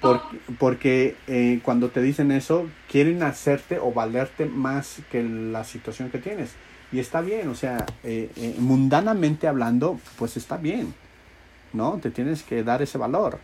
[0.00, 6.10] Porque, porque eh, cuando te dicen eso, quieren hacerte o valerte más que la situación
[6.10, 6.54] que tienes.
[6.92, 10.94] Y está bien, o sea, eh, eh, mundanamente hablando, pues está bien,
[11.72, 11.98] ¿no?
[11.98, 13.38] Te tienes que dar ese valor.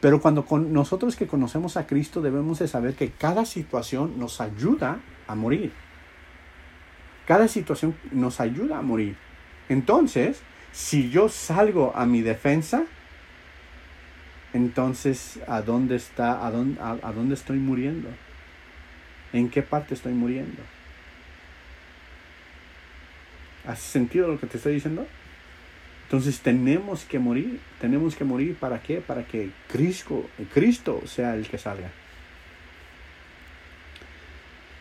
[0.00, 4.40] Pero cuando con nosotros que conocemos a Cristo debemos de saber que cada situación nos
[4.40, 5.72] ayuda a morir.
[7.26, 9.16] Cada situación nos ayuda a morir.
[9.68, 10.40] Entonces,
[10.72, 12.84] si yo salgo a mi defensa,
[14.52, 18.08] entonces, ¿a dónde está, a dónde, a, a dónde estoy muriendo?
[19.32, 20.62] ¿En qué parte estoy muriendo?
[23.66, 25.06] ¿Has sentido lo que te estoy diciendo?
[26.08, 29.02] Entonces tenemos que morir, tenemos que morir para qué?
[29.02, 31.90] Para que Cristo, sea el que salga.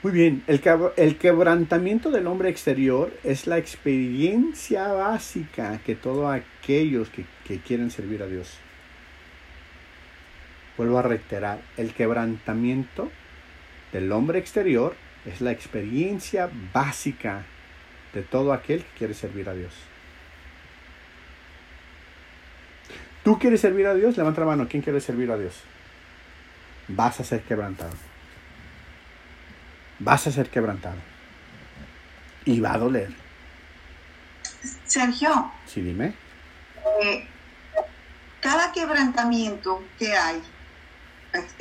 [0.03, 7.25] Muy bien, el, quebrantamiento del hombre exterior es la experiencia básica que todos aquellos que,
[7.45, 8.53] que quieren servir a Dios.
[10.77, 13.11] Vuelvo a reiterar, el quebrantamiento
[13.91, 17.43] del hombre exterior es la experiencia básica
[18.13, 19.73] de todo aquel que quiere servir a Dios.
[23.27, 24.15] ¿Tú quieres servir a Dios?
[24.15, 24.69] Levanta la mano.
[24.69, 25.53] ¿Quién quiere servir a Dios?
[26.87, 27.91] Vas a ser quebrantado.
[29.99, 30.95] Vas a ser quebrantado.
[32.45, 33.13] Y va a doler.
[34.85, 35.51] Sergio.
[35.65, 36.13] Sí, dime.
[37.03, 37.27] Eh,
[38.39, 40.41] cada quebrantamiento que hay,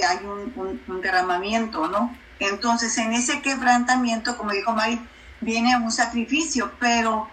[0.09, 2.17] hay un, un, un, derramamiento, ¿no?
[2.39, 5.01] Entonces, en ese quebrantamiento, como dijo Mari,
[5.41, 7.29] viene un sacrificio, pero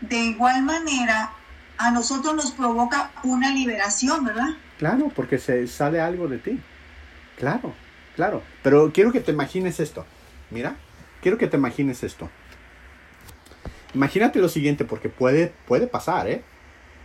[0.00, 1.30] de igual manera
[1.80, 4.50] a nosotros nos provoca una liberación, ¿verdad?
[4.78, 6.60] Claro, porque se sale algo de ti.
[7.38, 7.72] Claro,
[8.16, 8.42] claro.
[8.62, 10.04] Pero quiero que te imagines esto.
[10.50, 10.76] Mira,
[11.22, 12.28] quiero que te imagines esto.
[13.94, 16.44] Imagínate lo siguiente, porque puede, puede pasar, ¿eh?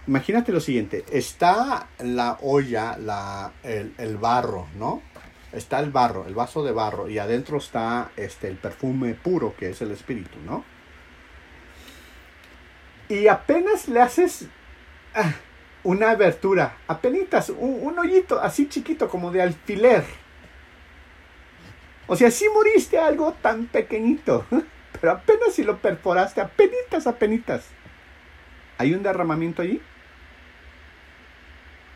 [0.07, 1.05] Imagínate lo siguiente.
[1.09, 5.01] Está la olla, la, el, el barro, ¿no?
[5.53, 9.69] Está el barro, el vaso de barro, y adentro está este, el perfume puro, que
[9.69, 10.65] es el espíritu, ¿no?
[13.07, 14.49] Y apenas le haces
[15.83, 20.03] una abertura, apenas un, un, hoyito así chiquito como de alfiler.
[22.07, 24.45] O sea, sí moriste algo tan pequeñito,
[24.99, 27.65] pero apenas si lo perforaste, apenas, apenas.
[28.77, 29.81] ¿Hay un derramamiento allí?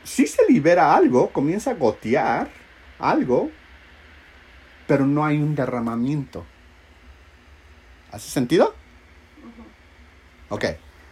[0.04, 2.50] Sí se libera algo, comienza a gotear
[3.00, 3.52] algo,
[4.88, 6.46] pero no hay un derramamiento.
[8.12, 8.74] ¿Hace sentido?
[10.50, 10.66] Ok,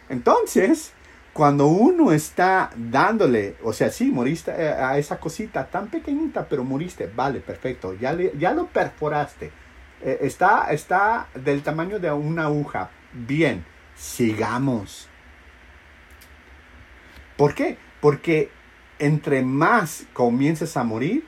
[0.08, 0.92] entonces
[1.38, 7.06] cuando uno está dándole, o sea, sí, moriste a esa cosita tan pequeñita, pero moriste,
[7.06, 9.52] vale, perfecto, ya, le, ya lo perforaste,
[10.02, 13.64] eh, está, está del tamaño de una aguja, bien,
[13.94, 15.08] sigamos.
[17.36, 17.78] ¿Por qué?
[18.00, 18.50] Porque
[18.98, 21.24] entre más comiences a morir,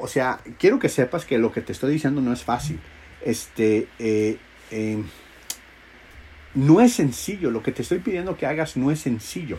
[0.00, 2.80] o sea, quiero que sepas que lo que te estoy diciendo no es fácil.
[3.20, 4.38] Este, eh,
[4.70, 5.04] eh,
[6.56, 7.50] no es sencillo.
[7.50, 9.58] Lo que te estoy pidiendo que hagas no es sencillo.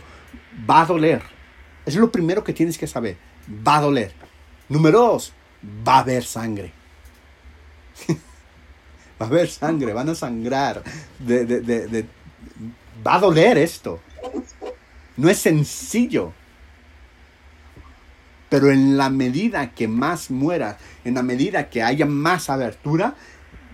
[0.68, 1.22] Va a doler.
[1.86, 3.16] Es lo primero que tienes que saber.
[3.66, 4.12] Va a doler.
[4.68, 5.32] Número dos,
[5.86, 6.72] va a haber sangre.
[8.08, 10.82] va a haber sangre, van a sangrar.
[11.18, 12.06] De, de, de,
[13.06, 14.00] va a doler esto.
[15.16, 16.32] No es sencillo.
[18.50, 23.14] Pero en la medida que más mueras, en la medida que haya más abertura,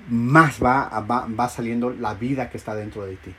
[0.08, 3.34] más va, va, va, saliendo la vida que está dentro de ti.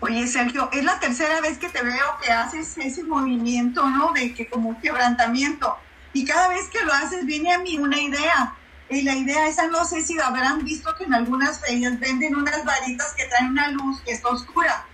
[0.00, 4.12] Oye, Sergio, es la tercera vez que te veo que haces ese movimiento, ¿no?
[4.12, 5.76] De que como quebrantamiento.
[6.14, 8.54] Y cada vez que lo haces viene a mí una idea.
[8.88, 12.64] Y la idea esa, no sé si habrán visto que en algunas ferias venden unas
[12.64, 14.86] varitas que traen una luz que está oscura.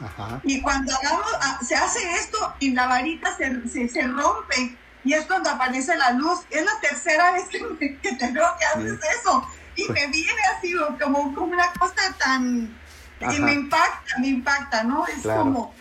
[0.00, 0.40] Ajá.
[0.44, 1.26] Y cuando hagamos,
[1.62, 4.76] se hace esto y la varita se, se, se rompe
[5.08, 6.40] y es cuando aparece la luz.
[6.50, 9.42] Es la tercera vez que, me, que te veo que haces eso.
[9.74, 12.76] Y me viene así como, como una cosa tan...
[13.20, 13.32] Ajá.
[13.32, 15.04] que me impacta, me impacta, ¿no?
[15.08, 15.40] Es claro.
[15.40, 15.74] como,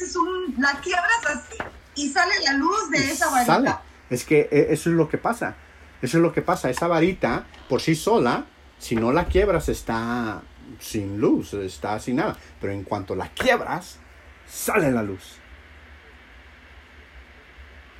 [0.00, 1.56] es un, la quiebras así
[1.94, 3.54] y sale la luz de y esa varita.
[3.54, 3.74] Sale.
[4.08, 5.54] Es que eso es lo que pasa.
[6.02, 6.68] Eso es lo que pasa.
[6.68, 8.46] Esa varita, por sí sola,
[8.78, 10.42] si no la quiebras, está
[10.80, 12.36] sin luz, está sin nada.
[12.60, 13.98] Pero en cuanto la quiebras,
[14.48, 15.39] sale la luz.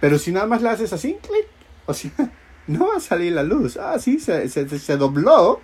[0.00, 1.46] Pero si nada más la haces así, clic,
[1.86, 2.10] o sea,
[2.66, 3.76] no va a salir la luz.
[3.76, 5.60] Ah, sí, se, se, se dobló,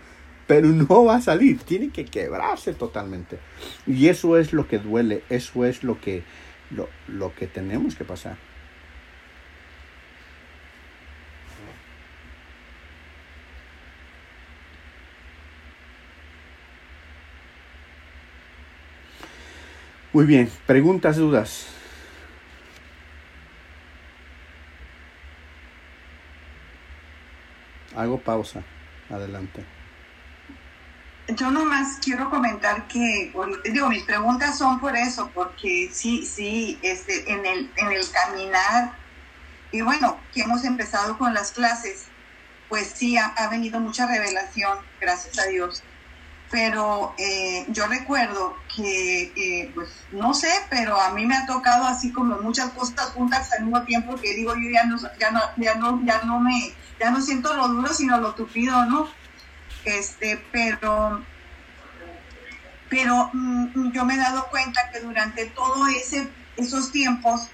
[0.47, 3.39] pero no va a salir, tiene que quebrarse totalmente.
[3.87, 6.23] Y eso es lo que duele, eso es lo que,
[6.71, 8.37] lo, lo que tenemos que pasar.
[20.13, 21.76] Muy bien, preguntas, dudas.
[27.97, 28.63] Hago pausa.
[29.11, 29.65] Adelante.
[31.29, 33.33] Yo nomás quiero comentar que,
[33.65, 38.93] digo, mis preguntas son por eso, porque sí, sí, este, en el, en el caminar,
[39.73, 42.05] y bueno, que hemos empezado con las clases,
[42.69, 45.83] pues sí, ha, ha venido mucha revelación, gracias a Dios.
[46.51, 51.85] Pero eh, yo recuerdo que, eh, pues no sé, pero a mí me ha tocado
[51.85, 55.41] así como muchas cosas juntas al mismo tiempo que digo, yo ya no, ya no,
[55.57, 59.09] ya no, ya no me, ya no siento lo duro, sino lo tupido, ¿no?
[59.85, 61.25] Este, pero,
[62.89, 67.49] pero mm, yo me he dado cuenta que durante todo ese, esos tiempos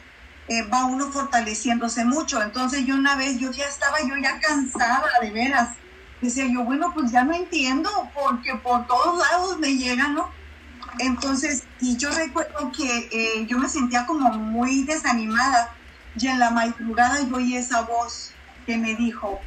[0.49, 2.43] eh, va uno fortaleciéndose mucho.
[2.43, 5.82] Entonces yo una vez, yo ya estaba yo ya cansada de veras.
[6.23, 10.31] Decía yo, bueno, pues ya no entiendo, porque por todos lados me llegan, ¿no?
[10.99, 15.75] Entonces, y yo recuerdo que eh, yo me sentía como muy desanimada
[16.17, 18.33] y en la madrugada yo oí esa voz
[18.67, 19.41] que me dijo,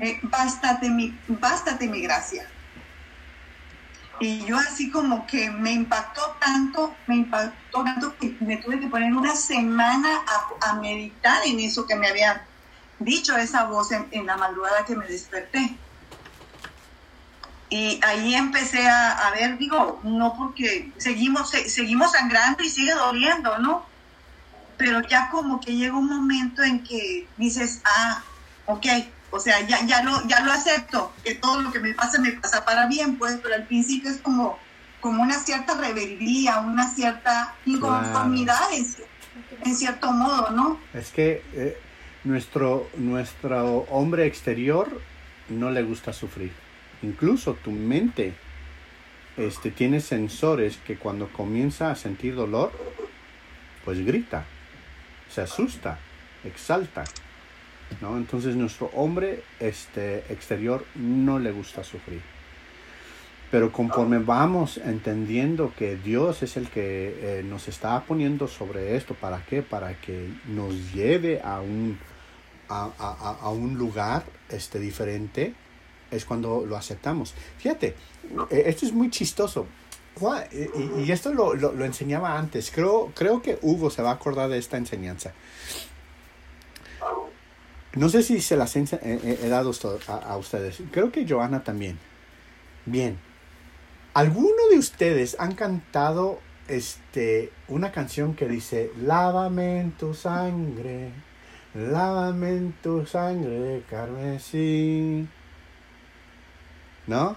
[0.00, 2.48] eh, bástate, mi, bástate mi gracia.
[4.20, 8.86] Y yo así como que me impactó tanto, me impactó tanto que me tuve que
[8.86, 10.20] poner una semana
[10.60, 12.46] a, meditar en eso que me había
[13.00, 15.76] dicho esa voz en, la madrugada que me desperté.
[17.72, 22.92] Y ahí empecé a, a ver, digo, no porque seguimos, se, seguimos sangrando y sigue
[22.92, 23.86] doliendo, ¿no?
[24.76, 28.22] Pero ya como que llega un momento en que dices, ah,
[28.66, 28.86] ok,
[29.30, 32.32] o sea, ya, ya, lo, ya lo acepto, que todo lo que me pasa me
[32.32, 34.58] pasa para bien, pues, pero al principio es como,
[35.00, 38.74] como una cierta rebeldía, una cierta inconformidad claro.
[38.76, 40.78] en, en, cierto modo, ¿no?
[40.92, 41.78] Es que eh,
[42.24, 45.00] nuestro, nuestro hombre exterior
[45.48, 46.61] no le gusta sufrir.
[47.02, 48.34] Incluso tu mente
[49.36, 52.70] este, tiene sensores que cuando comienza a sentir dolor,
[53.84, 54.44] pues grita,
[55.30, 55.98] se asusta,
[56.44, 57.04] exalta.
[58.00, 58.16] ¿no?
[58.16, 62.20] Entonces nuestro hombre este, exterior no le gusta sufrir.
[63.50, 69.14] Pero conforme vamos entendiendo que Dios es el que eh, nos está poniendo sobre esto,
[69.14, 69.60] ¿para qué?
[69.62, 71.98] Para que nos lleve a un,
[72.70, 75.52] a, a, a un lugar este, diferente,
[76.12, 77.34] es cuando lo aceptamos.
[77.58, 77.96] Fíjate,
[78.50, 79.66] esto es muy chistoso.
[80.96, 82.70] Y esto lo, lo, lo, enseñaba antes.
[82.70, 85.32] Creo, creo que Hugo se va a acordar de esta enseñanza.
[87.94, 89.72] No sé si se las he, he, he dado
[90.08, 90.82] a, a, ustedes.
[90.92, 91.98] Creo que Joana también.
[92.86, 93.18] Bien.
[94.14, 96.38] ¿Alguno de ustedes han cantado
[96.68, 101.10] este, una canción que dice, lávame en tu sangre,
[101.74, 105.26] lávame en tu sangre, carmesí?
[107.06, 107.36] ¿No?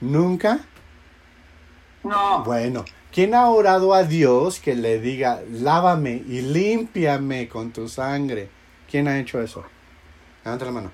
[0.00, 0.60] ¿Nunca?
[2.02, 2.44] No.
[2.44, 8.50] Bueno, ¿quién ha orado a Dios que le diga, lávame y límpiame con tu sangre?
[8.90, 9.64] ¿Quién ha hecho eso?
[10.44, 10.92] Levanta la mano.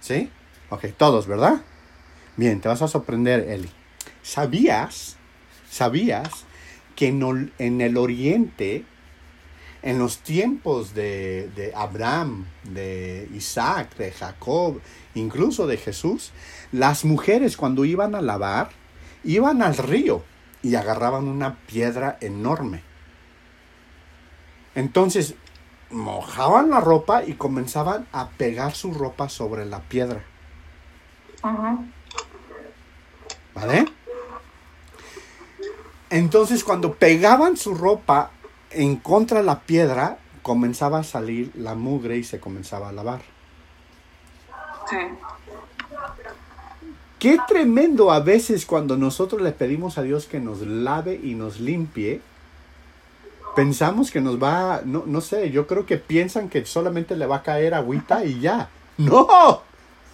[0.00, 0.30] ¿Sí?
[0.70, 1.62] Ok, todos, ¿verdad?
[2.36, 3.70] Bien, te vas a sorprender, Eli.
[4.22, 5.16] ¿Sabías,
[5.68, 6.44] sabías
[6.94, 8.84] que en, en el oriente,
[9.82, 14.80] en los tiempos de, de, Abraham, de Isaac, de Jacob,
[15.14, 16.32] incluso de Jesús,
[16.72, 18.70] las mujeres cuando iban a lavar,
[19.24, 20.22] iban al río
[20.62, 22.82] y agarraban una piedra enorme.
[24.74, 25.34] Entonces,
[25.90, 30.22] mojaban la ropa y comenzaban a pegar su ropa sobre la piedra.
[31.42, 31.90] -huh.
[33.54, 33.86] ¿Vale?
[36.10, 38.30] Entonces cuando pegaban su ropa
[38.70, 43.22] en contra de la piedra, comenzaba a salir la mugre y se comenzaba a lavar.
[44.88, 44.96] Sí.
[47.20, 51.60] Qué tremendo a veces cuando nosotros le pedimos a Dios que nos lave y nos
[51.60, 52.22] limpie,
[53.54, 57.36] pensamos que nos va, no, no sé, yo creo que piensan que solamente le va
[57.36, 58.70] a caer agüita y ya.
[58.96, 59.62] No,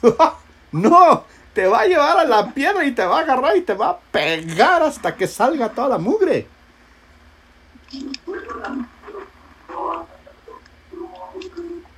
[0.73, 3.75] no, te va a llevar a la piedra y te va a agarrar y te
[3.75, 6.47] va a pegar hasta que salga toda la mugre.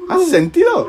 [0.08, 0.88] ¿Hace sentido?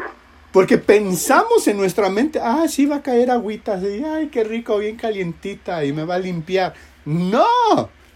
[0.51, 4.80] Porque pensamos en nuestra mente, ah, sí va a caer agüita, así, ay, qué rico,
[4.80, 6.73] bien calientita y me va a limpiar.
[7.05, 7.45] No,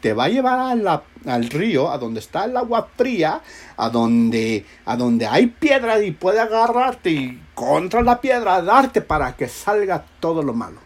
[0.02, 3.42] te va a llevar a la, al río, a donde está el agua fría,
[3.78, 9.36] a donde, a donde hay piedra y puede agarrarte y contra la piedra darte para
[9.36, 10.80] que salga todo lo malo.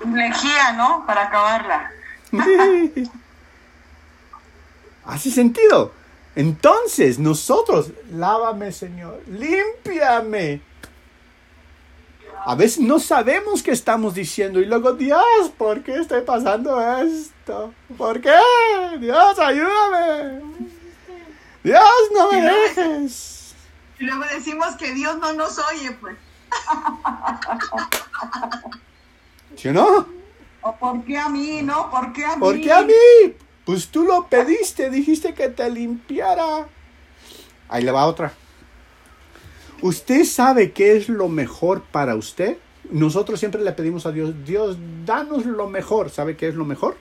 [0.00, 1.04] Lejía, ¿no?
[1.06, 1.90] Para acabarla.
[5.06, 5.92] ¿Hace sentido?
[6.36, 10.60] Entonces, nosotros, lávame, Señor, límpiame.
[12.46, 17.72] A veces no sabemos qué estamos diciendo y luego, Dios, ¿por qué estoy pasando esto?
[17.96, 18.36] ¿Por qué?
[19.00, 20.42] Dios, ayúdame.
[21.62, 23.54] Dios, no me dejes.
[23.98, 26.16] Y luego decimos que Dios no nos oye, pues.
[29.56, 30.06] ¿Sí o no?
[30.60, 31.90] ¿O por qué a mí, no?
[31.90, 32.40] ¿Por qué a mí?
[32.40, 32.92] ¿Por qué a mí?
[33.64, 36.68] Pues tú lo pediste, dijiste que te limpiara.
[37.70, 38.34] Ahí le va otra.
[39.82, 42.58] ¿Usted sabe qué es lo mejor para usted?
[42.90, 46.10] Nosotros siempre le pedimos a Dios, Dios, danos lo mejor.
[46.10, 46.96] ¿Sabe qué es lo mejor?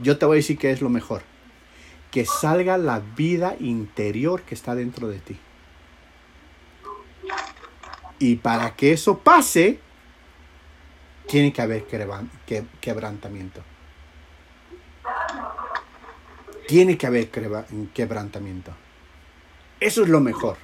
[0.00, 1.22] Yo te voy a decir qué es lo mejor.
[2.10, 5.38] Que salga la vida interior que está dentro de ti.
[8.18, 9.80] Y para que eso pase,
[11.26, 11.84] tiene que haber
[12.80, 13.62] quebrantamiento.
[16.68, 17.30] Tiene que haber
[17.92, 18.72] quebrantamiento.
[19.82, 20.56] Eso es lo mejor.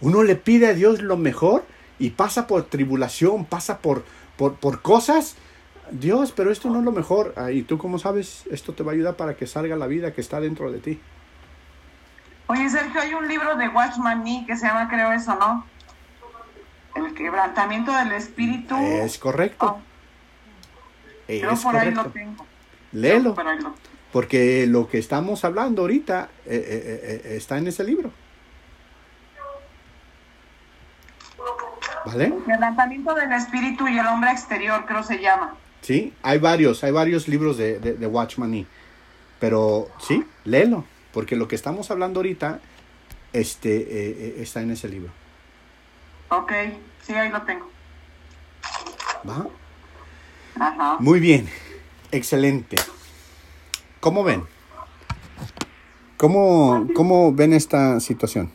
[0.00, 1.64] Uno le pide a Dios lo mejor
[1.98, 4.04] y pasa por tribulación, pasa por,
[4.36, 5.36] por, cosas.
[5.90, 7.34] Dios, pero esto no es lo mejor.
[7.36, 10.12] Ah, y tú, como sabes, esto te va a ayudar para que salga la vida
[10.12, 11.00] que está dentro de ti.
[12.46, 15.66] Oye, Sergio, hay un libro de Watchman Nee que se llama, creo eso, ¿no?
[16.94, 18.76] El quebrantamiento del espíritu.
[18.76, 19.66] Es correcto.
[19.66, 19.82] Oh.
[21.28, 22.46] Es por ahí lo tengo.
[22.92, 23.34] Léelo.
[24.12, 28.12] Porque lo que estamos hablando ahorita eh, eh, eh, está en ese libro.
[32.04, 32.26] ¿Vale?
[32.26, 35.54] El quebrantamiento del espíritu y el hombre exterior, creo se llama.
[35.80, 38.66] Sí, hay varios, hay varios libros de, de, de Watchman Nee.
[39.40, 40.84] Pero sí, léelo.
[41.12, 42.60] Porque lo que estamos hablando ahorita
[43.32, 45.10] este, está en ese libro.
[46.28, 46.52] Ok,
[47.02, 47.68] sí, ahí lo tengo.
[49.28, 49.46] ¿Va?
[50.58, 50.96] Ajá.
[51.00, 51.48] Muy bien,
[52.10, 52.76] excelente.
[54.02, 54.42] ¿Cómo ven?
[56.16, 58.50] ¿Cómo, cómo ven esta situación?